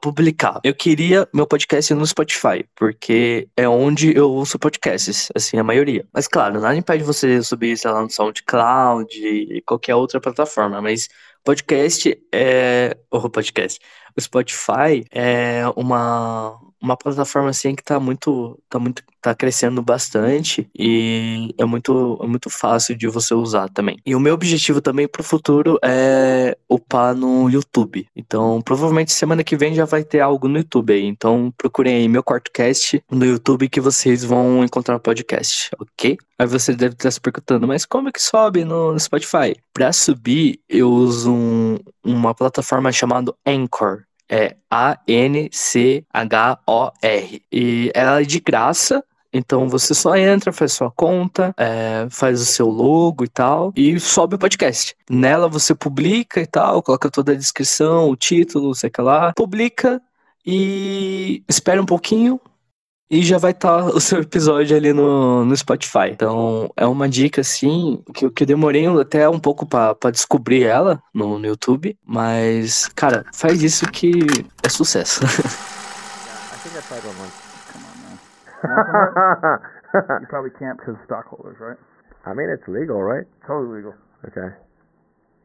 Publicar. 0.00 0.60
Eu 0.64 0.74
queria 0.74 1.28
meu 1.34 1.46
podcast 1.46 1.92
no 1.92 2.06
Spotify, 2.06 2.64
porque 2.76 3.48
é 3.56 3.68
onde 3.68 4.16
eu 4.16 4.30
ouço 4.30 4.58
podcasts, 4.58 5.28
assim, 5.34 5.58
a 5.58 5.64
maioria. 5.64 6.06
Mas 6.12 6.28
claro, 6.28 6.60
nada 6.60 6.76
impede 6.76 7.02
você 7.02 7.42
subir, 7.42 7.76
sei 7.76 7.90
lá, 7.90 8.02
no 8.02 8.10
SoundCloud 8.10 9.08
e 9.18 9.60
qualquer 9.62 9.96
outra 9.96 10.20
plataforma, 10.20 10.80
mas 10.80 11.08
podcast 11.44 12.20
é. 12.32 12.96
O 13.10 13.28
podcast. 13.30 13.80
O 14.16 14.20
Spotify 14.20 15.04
é 15.10 15.62
uma, 15.76 16.58
uma 16.80 16.96
plataforma 16.96 17.50
assim 17.50 17.74
que 17.74 17.82
tá 17.82 17.98
muito, 17.98 18.58
tá 18.68 18.78
muito, 18.78 19.02
tá 19.20 19.34
crescendo 19.34 19.82
bastante 19.82 20.68
e 20.78 21.54
é 21.58 21.64
muito, 21.64 22.18
é 22.22 22.26
muito 22.26 22.48
fácil 22.50 22.96
de 22.96 23.08
você 23.08 23.34
usar 23.34 23.68
também. 23.68 23.98
E 24.06 24.14
o 24.14 24.20
meu 24.20 24.34
objetivo 24.34 24.80
também 24.80 25.08
pro 25.08 25.22
futuro 25.22 25.78
é 25.82 26.56
upar 26.68 27.14
no 27.14 27.48
YouTube. 27.48 28.06
Então, 28.14 28.60
provavelmente 28.62 29.12
semana 29.12 29.44
que 29.44 29.56
vem 29.56 29.74
já 29.74 29.84
vai 29.84 30.04
ter 30.04 30.20
algo 30.20 30.48
no 30.48 30.58
YouTube 30.58 30.92
aí. 30.92 31.04
Então, 31.04 31.52
procurem 31.56 31.96
aí 31.96 32.08
meu 32.08 32.22
quarto 32.22 32.50
cast 32.52 33.02
no 33.10 33.24
YouTube 33.24 33.68
que 33.68 33.80
vocês 33.80 34.24
vão 34.24 34.64
encontrar 34.64 34.96
o 34.96 35.00
podcast, 35.00 35.70
ok? 35.78 36.16
Aí 36.38 36.46
você 36.46 36.74
deve 36.74 36.94
estar 36.94 37.10
se 37.10 37.20
perguntando, 37.20 37.66
mas 37.66 37.84
como 37.84 38.08
é 38.08 38.12
que 38.12 38.22
sobe 38.22 38.64
no 38.64 38.98
Spotify? 38.98 39.56
Para 39.72 39.92
subir, 39.92 40.60
eu 40.68 40.88
uso 40.90 41.32
um, 41.32 41.78
uma 42.04 42.34
plataforma 42.34 42.92
chamada 42.92 43.34
Anchor 43.44 44.07
é 44.28 44.56
A-N-C-H-O-R. 44.70 45.42
E 47.50 47.90
ela 47.94 48.20
é 48.20 48.24
de 48.24 48.40
graça, 48.40 49.02
então 49.32 49.68
você 49.68 49.94
só 49.94 50.16
entra, 50.16 50.52
faz 50.52 50.72
sua 50.72 50.90
conta, 50.90 51.54
é, 51.56 52.06
faz 52.10 52.40
o 52.40 52.44
seu 52.44 52.68
logo 52.68 53.24
e 53.24 53.28
tal, 53.28 53.72
e 53.76 53.98
sobe 54.00 54.36
o 54.36 54.38
podcast. 54.38 54.96
Nela 55.08 55.48
você 55.48 55.74
publica 55.74 56.40
e 56.40 56.46
tal, 56.46 56.82
coloca 56.82 57.10
toda 57.10 57.32
a 57.32 57.36
descrição, 57.36 58.08
o 58.10 58.16
título, 58.16 58.74
sei 58.74 58.90
lá, 58.98 59.32
publica 59.34 60.00
e 60.44 61.42
espera 61.48 61.80
um 61.80 61.86
pouquinho, 61.86 62.40
e 63.10 63.22
já 63.22 63.38
vai 63.38 63.52
estar 63.52 63.78
tá 63.78 63.84
o 63.94 64.00
seu 64.00 64.20
episódio 64.20 64.76
ali 64.76 64.92
no, 64.92 65.44
no 65.44 65.56
Spotify. 65.56 66.10
Então, 66.10 66.70
é 66.76 66.86
uma 66.86 67.08
dica, 67.08 67.40
assim, 67.40 68.02
que, 68.14 68.30
que 68.30 68.42
eu 68.42 68.46
demorei 68.46 68.86
até 68.86 69.28
um 69.28 69.40
pouco 69.40 69.66
para 69.66 70.10
descobrir 70.10 70.64
ela 70.64 71.02
no, 71.14 71.38
no 71.38 71.46
YouTube, 71.46 71.98
mas, 72.06 72.88
cara, 72.88 73.24
faz 73.32 73.62
isso 73.62 73.86
que 73.90 74.26
é 74.62 74.68
sucesso. 74.68 75.20
you 78.64 80.26
probably 80.28 80.50
can't 80.58 80.78
because 80.78 80.96
stockholders, 81.04 81.56
right? 81.60 81.78
I 82.26 82.34
mean, 82.34 82.50
it's 82.50 82.66
legal, 82.68 83.00
right? 83.00 83.24
Totally 83.46 83.76
legal. 83.76 83.94
Okay. 84.26 84.54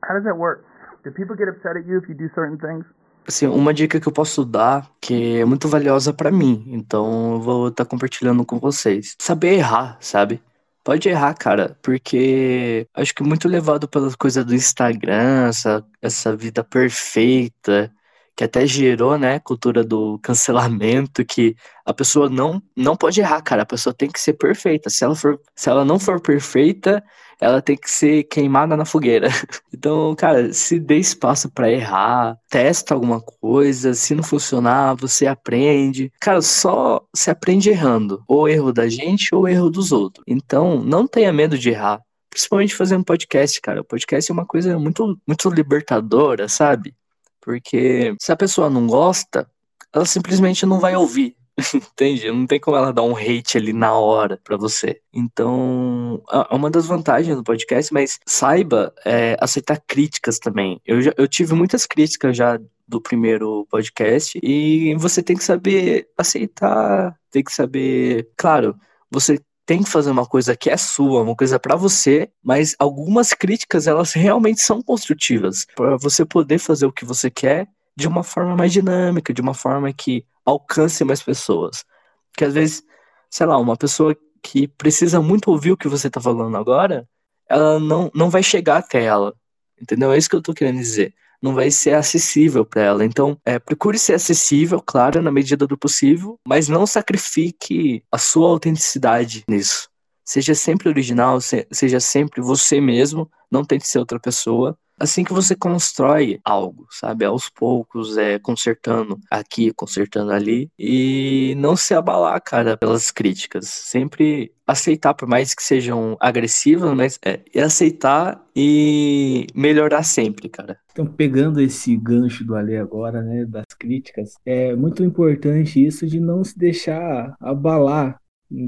How 0.03 0.15
does 0.15 0.25
that 0.25 0.37
work? 0.37 0.65
Do 1.03 1.11
people 1.11 1.35
get 1.35 1.47
upset 1.47 1.77
at 1.77 1.85
you 1.85 1.97
if 1.97 2.09
you 2.09 2.15
do 2.15 2.29
certain 2.35 2.57
things? 2.57 2.85
Assim, 3.27 3.47
uma 3.47 3.73
dica 3.73 3.99
que 3.99 4.07
eu 4.07 4.11
posso 4.11 4.43
dar, 4.43 4.89
que 4.99 5.37
é 5.37 5.45
muito 5.45 5.67
valiosa 5.67 6.13
para 6.13 6.31
mim, 6.31 6.65
então 6.67 7.33
eu 7.33 7.41
vou 7.41 7.67
estar 7.69 7.85
tá 7.85 7.89
compartilhando 7.89 8.45
com 8.45 8.59
vocês. 8.59 9.15
Saber 9.19 9.53
errar, 9.53 9.97
sabe? 10.01 10.41
Pode 10.83 11.07
errar, 11.07 11.33
cara, 11.33 11.77
porque 11.81 12.85
acho 12.93 13.15
que 13.15 13.23
muito 13.23 13.47
levado 13.47 13.87
pelas 13.87 14.15
coisas 14.15 14.43
do 14.45 14.53
Instagram, 14.53 15.47
essa, 15.47 15.85
essa 16.01 16.35
vida 16.35 16.61
perfeita, 16.63 17.89
que 18.35 18.43
até 18.43 18.65
gerou, 18.65 19.17
né, 19.17 19.39
cultura 19.39 19.83
do 19.83 20.19
cancelamento, 20.19 21.23
que 21.23 21.55
a 21.85 21.93
pessoa 21.93 22.29
não 22.29 22.61
não 22.75 22.95
pode 22.97 23.21
errar, 23.21 23.41
cara, 23.41 23.61
a 23.63 23.65
pessoa 23.65 23.93
tem 23.93 24.09
que 24.11 24.19
ser 24.19 24.33
perfeita. 24.33 24.89
Se 24.89 25.03
ela 25.03 25.15
for, 25.15 25.39
se 25.55 25.69
ela 25.69 25.85
não 25.85 25.99
for 25.99 26.19
perfeita, 26.19 27.03
ela 27.43 27.61
tem 27.61 27.75
que 27.75 27.89
ser 27.89 28.23
queimada 28.23 28.75
na 28.77 28.85
fogueira. 28.85 29.29
Então, 29.83 30.15
cara, 30.15 30.53
se 30.53 30.79
dê 30.79 30.95
espaço 30.95 31.51
para 31.51 31.69
errar, 31.69 32.37
testa 32.49 32.93
alguma 32.93 33.19
coisa, 33.19 33.93
se 33.93 34.15
não 34.15 34.23
funcionar, 34.23 34.95
você 34.95 35.27
aprende. 35.27 36.09
Cara, 36.21 36.41
só 36.41 37.05
se 37.13 37.29
aprende 37.29 37.69
errando, 37.69 38.23
ou 38.29 38.47
erro 38.47 38.71
da 38.71 38.87
gente 38.87 39.35
ou 39.35 39.45
erro 39.45 39.69
dos 39.69 39.91
outros. 39.91 40.23
Então, 40.25 40.81
não 40.81 41.05
tenha 41.05 41.33
medo 41.33 41.57
de 41.57 41.71
errar. 41.71 42.01
Principalmente 42.29 42.73
fazendo 42.73 43.03
podcast, 43.03 43.59
cara. 43.59 43.81
O 43.81 43.83
podcast 43.83 44.31
é 44.31 44.33
uma 44.33 44.45
coisa 44.45 44.79
muito, 44.79 45.19
muito 45.27 45.49
libertadora, 45.49 46.47
sabe? 46.47 46.95
Porque 47.41 48.15
se 48.21 48.31
a 48.31 48.37
pessoa 48.37 48.69
não 48.69 48.87
gosta, 48.87 49.45
ela 49.93 50.05
simplesmente 50.05 50.65
não 50.65 50.79
vai 50.79 50.95
ouvir. 50.95 51.35
Entende? 51.75 52.31
Não 52.31 52.47
tem 52.47 52.59
como 52.59 52.77
ela 52.77 52.91
dar 52.91 53.03
um 53.03 53.15
hate 53.15 53.57
ali 53.57 53.73
na 53.73 53.93
hora 53.93 54.39
pra 54.43 54.57
você. 54.57 54.99
Então, 55.13 56.23
é 56.31 56.55
uma 56.55 56.69
das 56.69 56.85
vantagens 56.85 57.35
do 57.35 57.43
podcast, 57.43 57.93
mas 57.93 58.19
saiba 58.25 58.93
é, 59.05 59.37
aceitar 59.39 59.81
críticas 59.85 60.39
também. 60.39 60.81
Eu, 60.85 61.01
já, 61.01 61.13
eu 61.17 61.27
tive 61.27 61.53
muitas 61.53 61.85
críticas 61.85 62.35
já 62.35 62.59
do 62.87 62.99
primeiro 62.99 63.65
podcast 63.69 64.39
e 64.43 64.95
você 64.95 65.21
tem 65.23 65.37
que 65.37 65.43
saber 65.43 66.07
aceitar, 66.17 67.17
tem 67.31 67.43
que 67.43 67.53
saber. 67.53 68.29
Claro, 68.35 68.75
você 69.09 69.39
tem 69.65 69.83
que 69.83 69.89
fazer 69.89 70.11
uma 70.11 70.25
coisa 70.25 70.55
que 70.55 70.69
é 70.69 70.77
sua, 70.77 71.21
uma 71.21 71.35
coisa 71.35 71.59
para 71.59 71.75
você, 71.75 72.29
mas 72.43 72.75
algumas 72.79 73.33
críticas 73.33 73.87
elas 73.87 74.13
realmente 74.13 74.61
são 74.61 74.81
construtivas 74.81 75.65
para 75.75 75.97
você 75.97 76.25
poder 76.25 76.59
fazer 76.59 76.85
o 76.85 76.91
que 76.91 77.05
você 77.05 77.29
quer 77.29 77.67
de 77.95 78.07
uma 78.07 78.23
forma 78.23 78.55
mais 78.55 78.73
dinâmica, 78.73 79.33
de 79.33 79.41
uma 79.41 79.53
forma 79.53 79.93
que 79.93 80.25
alcance 80.45 81.03
mais 81.03 81.21
pessoas. 81.21 81.83
Porque 82.31 82.45
às 82.45 82.53
vezes, 82.53 82.83
sei 83.29 83.45
lá, 83.45 83.57
uma 83.57 83.77
pessoa 83.77 84.15
que 84.41 84.67
precisa 84.67 85.21
muito 85.21 85.49
ouvir 85.49 85.71
o 85.71 85.77
que 85.77 85.87
você 85.87 86.07
está 86.07 86.19
falando 86.19 86.57
agora, 86.57 87.07
ela 87.49 87.79
não, 87.79 88.11
não 88.13 88.29
vai 88.29 88.43
chegar 88.43 88.77
até 88.77 89.03
ela. 89.03 89.33
entendeu? 89.81 90.11
É 90.11 90.17
isso 90.17 90.29
que 90.29 90.35
eu 90.35 90.41
tô 90.41 90.53
querendo 90.53 90.77
dizer. 90.77 91.13
Não 91.41 91.53
vai 91.53 91.69
ser 91.71 91.93
acessível 91.93 92.65
para 92.65 92.81
ela. 92.81 93.05
Então, 93.05 93.37
é, 93.45 93.59
procure 93.59 93.99
ser 93.99 94.13
acessível, 94.13 94.81
claro, 94.81 95.21
na 95.21 95.31
medida 95.31 95.67
do 95.67 95.77
possível, 95.77 96.39
mas 96.47 96.67
não 96.69 96.85
sacrifique 96.87 98.03
a 98.11 98.17
sua 98.17 98.49
autenticidade 98.49 99.43
nisso. 99.47 99.89
Seja 100.23 100.55
sempre 100.55 100.89
original, 100.89 101.39
seja 101.41 101.99
sempre 101.99 102.41
você 102.41 102.79
mesmo, 102.79 103.29
não 103.51 103.63
tente 103.65 103.87
ser 103.87 103.99
outra 103.99 104.19
pessoa 104.19 104.77
assim 104.99 105.23
que 105.23 105.33
você 105.33 105.55
constrói 105.55 106.39
algo, 106.43 106.87
sabe? 106.89 107.25
Aos 107.25 107.49
poucos, 107.49 108.17
é, 108.17 108.39
consertando 108.39 109.19
aqui, 109.29 109.71
consertando 109.73 110.31
ali, 110.31 110.69
e 110.77 111.55
não 111.57 111.75
se 111.75 111.93
abalar, 111.93 112.41
cara, 112.41 112.77
pelas 112.77 113.11
críticas. 113.11 113.67
Sempre 113.67 114.53
aceitar, 114.65 115.13
por 115.13 115.27
mais 115.27 115.53
que 115.53 115.61
sejam 115.61 116.15
agressivas, 116.19 116.95
mas 116.95 117.19
é, 117.25 117.41
e 117.53 117.59
aceitar 117.59 118.41
e 118.55 119.47
melhorar 119.53 120.03
sempre, 120.03 120.47
cara. 120.47 120.77
Então, 120.91 121.05
pegando 121.05 121.59
esse 121.59 121.97
gancho 121.97 122.45
do 122.45 122.55
Ale 122.55 122.77
agora, 122.77 123.21
né, 123.21 123.45
das 123.45 123.65
críticas, 123.77 124.35
é 124.45 124.75
muito 124.75 125.03
importante 125.03 125.83
isso 125.83 126.07
de 126.07 126.19
não 126.19 126.43
se 126.43 126.57
deixar 126.57 127.35
abalar 127.41 128.17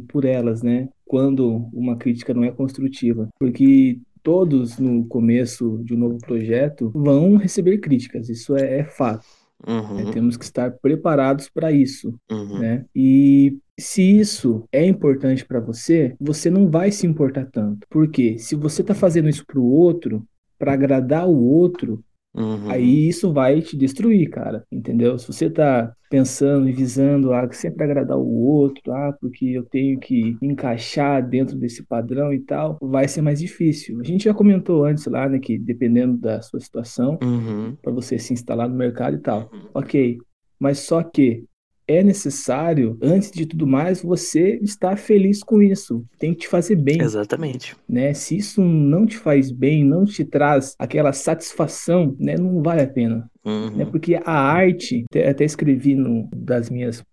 por 0.08 0.26
elas, 0.26 0.62
né? 0.62 0.90
Quando 1.06 1.70
uma 1.74 1.96
crítica 1.96 2.34
não 2.34 2.44
é 2.44 2.52
construtiva, 2.52 3.30
porque 3.40 4.00
todos 4.24 4.80
no 4.80 5.06
começo 5.06 5.80
de 5.84 5.94
um 5.94 5.98
novo 5.98 6.18
projeto 6.18 6.92
vão 6.94 7.36
receber 7.36 7.78
críticas, 7.78 8.28
isso 8.28 8.56
é, 8.56 8.80
é 8.80 8.84
fato. 8.84 9.26
Uhum. 9.66 10.00
É, 10.00 10.12
temos 10.12 10.36
que 10.36 10.44
estar 10.44 10.72
preparados 10.72 11.50
para 11.50 11.72
isso, 11.72 12.14
uhum. 12.30 12.60
né? 12.60 12.86
E 12.96 13.58
se 13.80 14.02
isso 14.02 14.68
é 14.72 14.86
importante 14.86 15.46
para 15.46 15.60
você, 15.60 16.16
você 16.20 16.50
não 16.50 16.70
vai 16.70 16.92
se 16.92 17.08
importar 17.08 17.46
tanto. 17.46 17.86
Porque 17.90 18.38
se 18.38 18.56
você 18.56 18.82
está 18.82 18.94
fazendo 18.94 19.30
isso 19.30 19.46
para 19.46 19.60
o 19.60 19.66
outro, 19.66 20.26
para 20.58 20.74
agradar 20.74 21.28
o 21.28 21.44
outro, 21.44 22.04
Uhum. 22.36 22.70
Aí 22.70 23.08
isso 23.08 23.32
vai 23.32 23.62
te 23.62 23.78
destruir, 23.78 24.30
cara, 24.30 24.66
entendeu? 24.72 25.18
Se 25.18 25.28
você 25.28 25.50
tá 25.50 25.94
pensando 26.10 26.68
e 26.68 26.72
visando 26.72 27.34
ah, 27.34 27.48
sempre 27.52 27.84
agradar 27.84 28.18
o 28.18 28.28
outro, 28.28 28.92
ah, 28.92 29.14
porque 29.20 29.46
eu 29.46 29.64
tenho 29.64 30.00
que 30.00 30.38
encaixar 30.42 31.28
dentro 31.28 31.58
desse 31.58 31.84
padrão 31.84 32.34
e 32.34 32.40
tal, 32.40 32.78
vai 32.82 33.08
ser 33.08 33.22
mais 33.22 33.40
difícil. 33.40 34.00
A 34.02 34.04
gente 34.04 34.26
já 34.26 34.34
comentou 34.34 34.86
antes 34.86 35.06
lá, 35.06 35.28
né, 35.30 35.40
que 35.40 35.58
dependendo 35.58 36.18
da 36.18 36.42
sua 36.42 36.60
situação, 36.60 37.18
uhum. 37.24 37.76
para 37.82 37.92
você 37.92 38.20
se 38.20 38.34
instalar 38.34 38.68
no 38.68 38.76
mercado 38.76 39.16
e 39.16 39.20
tal. 39.20 39.50
Uhum. 39.52 39.70
Ok, 39.74 40.18
mas 40.60 40.80
só 40.80 41.02
que 41.02 41.46
é 41.88 42.04
necessário, 42.04 42.98
antes 43.02 43.32
de 43.32 43.46
tudo 43.46 43.68
mais, 43.68 44.02
você 44.02 44.60
estar 44.62 44.98
feliz 44.98 45.44
com 45.44 45.62
isso. 45.62 46.04
Tem 46.18 46.34
que 46.34 46.42
te 46.42 46.48
fazer 46.48 46.76
bem. 46.76 47.02
Exatamente. 47.02 47.76
Né? 47.88 48.14
Se 48.14 48.38
isso 48.38 48.62
não 48.62 49.06
te 49.06 49.18
faz 49.18 49.52
bem, 49.52 49.84
não 49.84 50.06
te 50.06 50.24
traz 50.24 50.76
aquela 50.80 51.14
satisfação, 51.14 52.16
né, 52.20 52.36
não 52.38 52.62
vale 52.62 52.82
a 52.82 52.88
pena. 52.88 53.30
Uhum. 53.44 53.76
Né? 53.76 53.86
Porque 53.86 54.20
a 54.26 54.32
arte, 54.32 55.06
até 55.30 55.44
escrevi 55.44 55.96
no, 55.96 56.28
das, 56.36 56.70
minhas, 56.70 57.04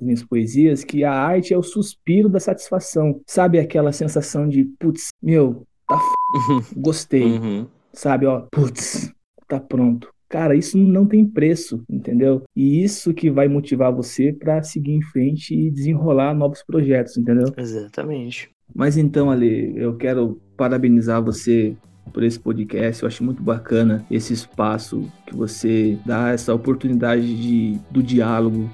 minhas 0.00 0.22
poesias, 0.22 0.82
que 0.82 1.04
a 1.04 1.12
arte 1.12 1.52
é 1.52 1.58
o 1.58 1.62
suspiro 1.62 2.28
da 2.28 2.40
satisfação. 2.40 3.20
Sabe 3.26 3.58
aquela 3.58 3.92
sensação 3.92 4.48
de, 4.48 4.64
putz, 4.78 5.08
meu, 5.22 5.66
tá 5.86 5.96
f... 5.96 6.74
gostei. 6.80 7.24
Uhum. 7.24 7.66
Sabe, 7.92 8.26
ó, 8.26 8.46
putz, 8.50 9.12
tá 9.46 9.60
pronto. 9.60 10.13
Cara, 10.34 10.56
isso 10.56 10.76
não 10.76 11.06
tem 11.06 11.24
preço, 11.24 11.84
entendeu? 11.88 12.42
E 12.56 12.82
isso 12.82 13.14
que 13.14 13.30
vai 13.30 13.46
motivar 13.46 13.94
você 13.94 14.32
para 14.32 14.60
seguir 14.64 14.90
em 14.90 15.00
frente 15.00 15.54
e 15.54 15.70
desenrolar 15.70 16.34
novos 16.34 16.60
projetos, 16.60 17.16
entendeu? 17.16 17.54
Exatamente. 17.56 18.50
Mas 18.74 18.96
então, 18.96 19.30
Ali, 19.30 19.72
eu 19.76 19.94
quero 19.96 20.42
parabenizar 20.56 21.22
você 21.22 21.76
por 22.12 22.24
esse 22.24 22.40
podcast. 22.40 23.00
Eu 23.00 23.06
acho 23.06 23.22
muito 23.22 23.44
bacana 23.44 24.04
esse 24.10 24.32
espaço 24.32 25.08
que 25.24 25.36
você 25.36 25.96
dá, 26.04 26.30
essa 26.30 26.52
oportunidade 26.52 27.40
de, 27.40 27.78
do 27.92 28.02
diálogo, 28.02 28.68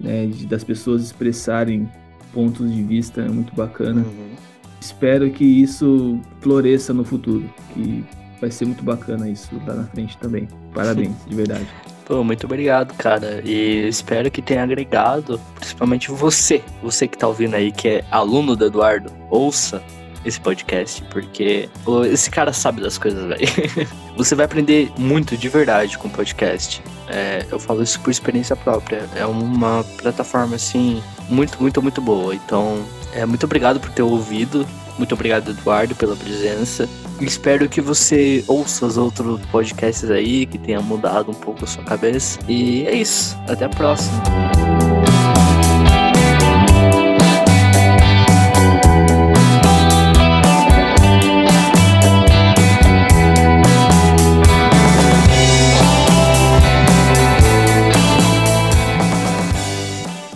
né, 0.00 0.26
de, 0.26 0.44
das 0.44 0.64
pessoas 0.64 1.04
expressarem 1.04 1.88
pontos 2.34 2.68
de 2.74 2.82
vista, 2.82 3.20
é 3.20 3.28
muito 3.28 3.54
bacana. 3.54 4.00
Uhum. 4.00 4.34
Espero 4.80 5.30
que 5.30 5.44
isso 5.44 6.18
floresça 6.40 6.92
no 6.92 7.04
futuro, 7.04 7.48
que 7.72 8.04
vai 8.40 8.50
ser 8.50 8.64
muito 8.66 8.82
bacana 8.82 9.28
isso 9.28 9.50
lá 9.66 9.74
na 9.74 9.84
frente 9.84 10.16
também. 10.18 10.48
Parabéns, 10.74 11.14
de 11.26 11.34
verdade. 11.34 11.66
Pô, 12.06 12.22
muito 12.22 12.46
obrigado, 12.46 12.94
cara. 12.94 13.42
E 13.44 13.88
espero 13.88 14.30
que 14.30 14.40
tenha 14.40 14.62
agregado, 14.62 15.40
principalmente 15.56 16.10
você, 16.12 16.62
você 16.80 17.08
que 17.08 17.18
tá 17.18 17.26
ouvindo 17.26 17.54
aí, 17.54 17.72
que 17.72 17.88
é 17.88 18.04
aluno 18.12 18.54
do 18.54 18.66
Eduardo, 18.66 19.12
ouça 19.28 19.82
esse 20.24 20.40
podcast, 20.40 21.02
porque 21.10 21.68
pô, 21.84 22.04
esse 22.04 22.30
cara 22.30 22.52
sabe 22.52 22.80
das 22.80 22.98
coisas, 22.98 23.24
velho. 23.26 23.46
você 24.16 24.34
vai 24.34 24.44
aprender 24.44 24.90
muito 24.96 25.36
de 25.36 25.48
verdade 25.48 25.98
com 25.98 26.08
o 26.08 26.10
podcast. 26.10 26.82
É, 27.08 27.44
eu 27.50 27.58
falo 27.58 27.82
isso 27.82 28.00
por 28.00 28.10
experiência 28.10 28.56
própria. 28.56 29.08
É 29.14 29.24
uma 29.24 29.84
plataforma, 29.98 30.56
assim, 30.56 31.02
muito, 31.28 31.60
muito, 31.60 31.80
muito 31.80 32.00
boa. 32.00 32.34
Então, 32.34 32.84
é, 33.12 33.24
muito 33.24 33.44
obrigado 33.44 33.80
por 33.80 33.90
ter 33.90 34.02
ouvido. 34.02 34.66
Muito 34.98 35.14
obrigado, 35.14 35.50
Eduardo, 35.50 35.94
pela 35.94 36.16
presença. 36.16 36.88
Espero 37.20 37.68
que 37.68 37.80
você 37.80 38.44
ouça 38.46 38.84
os 38.84 38.98
outros 38.98 39.40
podcasts 39.46 40.10
aí, 40.10 40.44
que 40.44 40.58
tenha 40.58 40.80
mudado 40.80 41.30
um 41.30 41.34
pouco 41.34 41.64
a 41.64 41.66
sua 41.66 41.82
cabeça. 41.82 42.38
E 42.46 42.86
é 42.86 42.94
isso. 42.94 43.36
Até 43.48 43.64
a 43.64 43.68
próxima. 43.68 44.22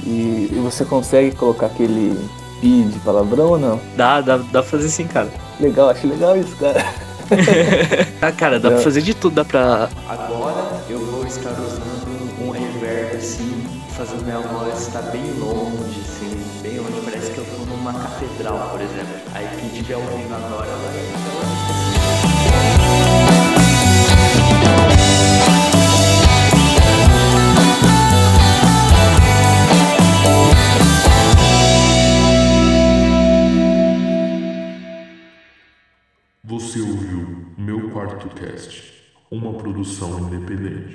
E, 0.06 0.48
você 0.62 0.84
consegue 0.84 1.36
colocar 1.36 1.66
aquele 1.66 2.16
pi 2.60 2.84
de 2.84 2.98
palavrão 3.00 3.50
ou 3.50 3.58
não? 3.58 3.80
Dá, 3.96 4.20
dá, 4.20 4.36
dá 4.36 4.44
pra 4.44 4.62
fazer 4.62 4.88
sim, 4.88 5.06
cara. 5.06 5.30
Legal, 5.58 5.90
acho 5.90 6.06
legal 6.06 6.36
isso, 6.36 6.54
cara. 6.56 6.84
ah, 8.20 8.32
cara, 8.32 8.58
dá 8.58 8.68
não. 8.68 8.76
pra 8.76 8.84
fazer 8.84 9.02
de 9.02 9.14
tudo, 9.14 9.34
dá 9.34 9.44
pra. 9.44 9.88
Agora 10.08 10.82
eu 10.88 11.04
vou 11.06 11.26
estar 11.26 11.50
usando 11.50 12.10
um 12.40 12.50
reverb 12.50 13.16
assim, 13.16 13.64
fazendo 13.96 14.24
minha 14.24 14.40
voz 14.40 14.86
estar 14.86 15.02
bem 15.02 15.32
longe, 15.38 16.00
assim, 16.00 16.42
bem 16.62 16.78
longe. 16.78 17.00
Parece 17.04 17.30
que 17.30 17.38
eu 17.38 17.44
tô 17.44 17.64
numa 17.64 17.92
catedral, 17.92 18.70
por 18.70 18.80
exemplo. 18.80 19.14
Aí 19.34 19.48
quem 19.58 19.68
estiver 19.68 19.96
ouvindo 19.96 20.34
agora 20.34 20.70
vai. 20.70 21.49
Você 36.60 36.78
ouviu 36.82 37.46
Meu 37.56 37.88
Quarto 37.88 38.28
Cast, 38.34 38.92
uma 39.30 39.54
produção 39.54 40.20
independente. 40.20 40.94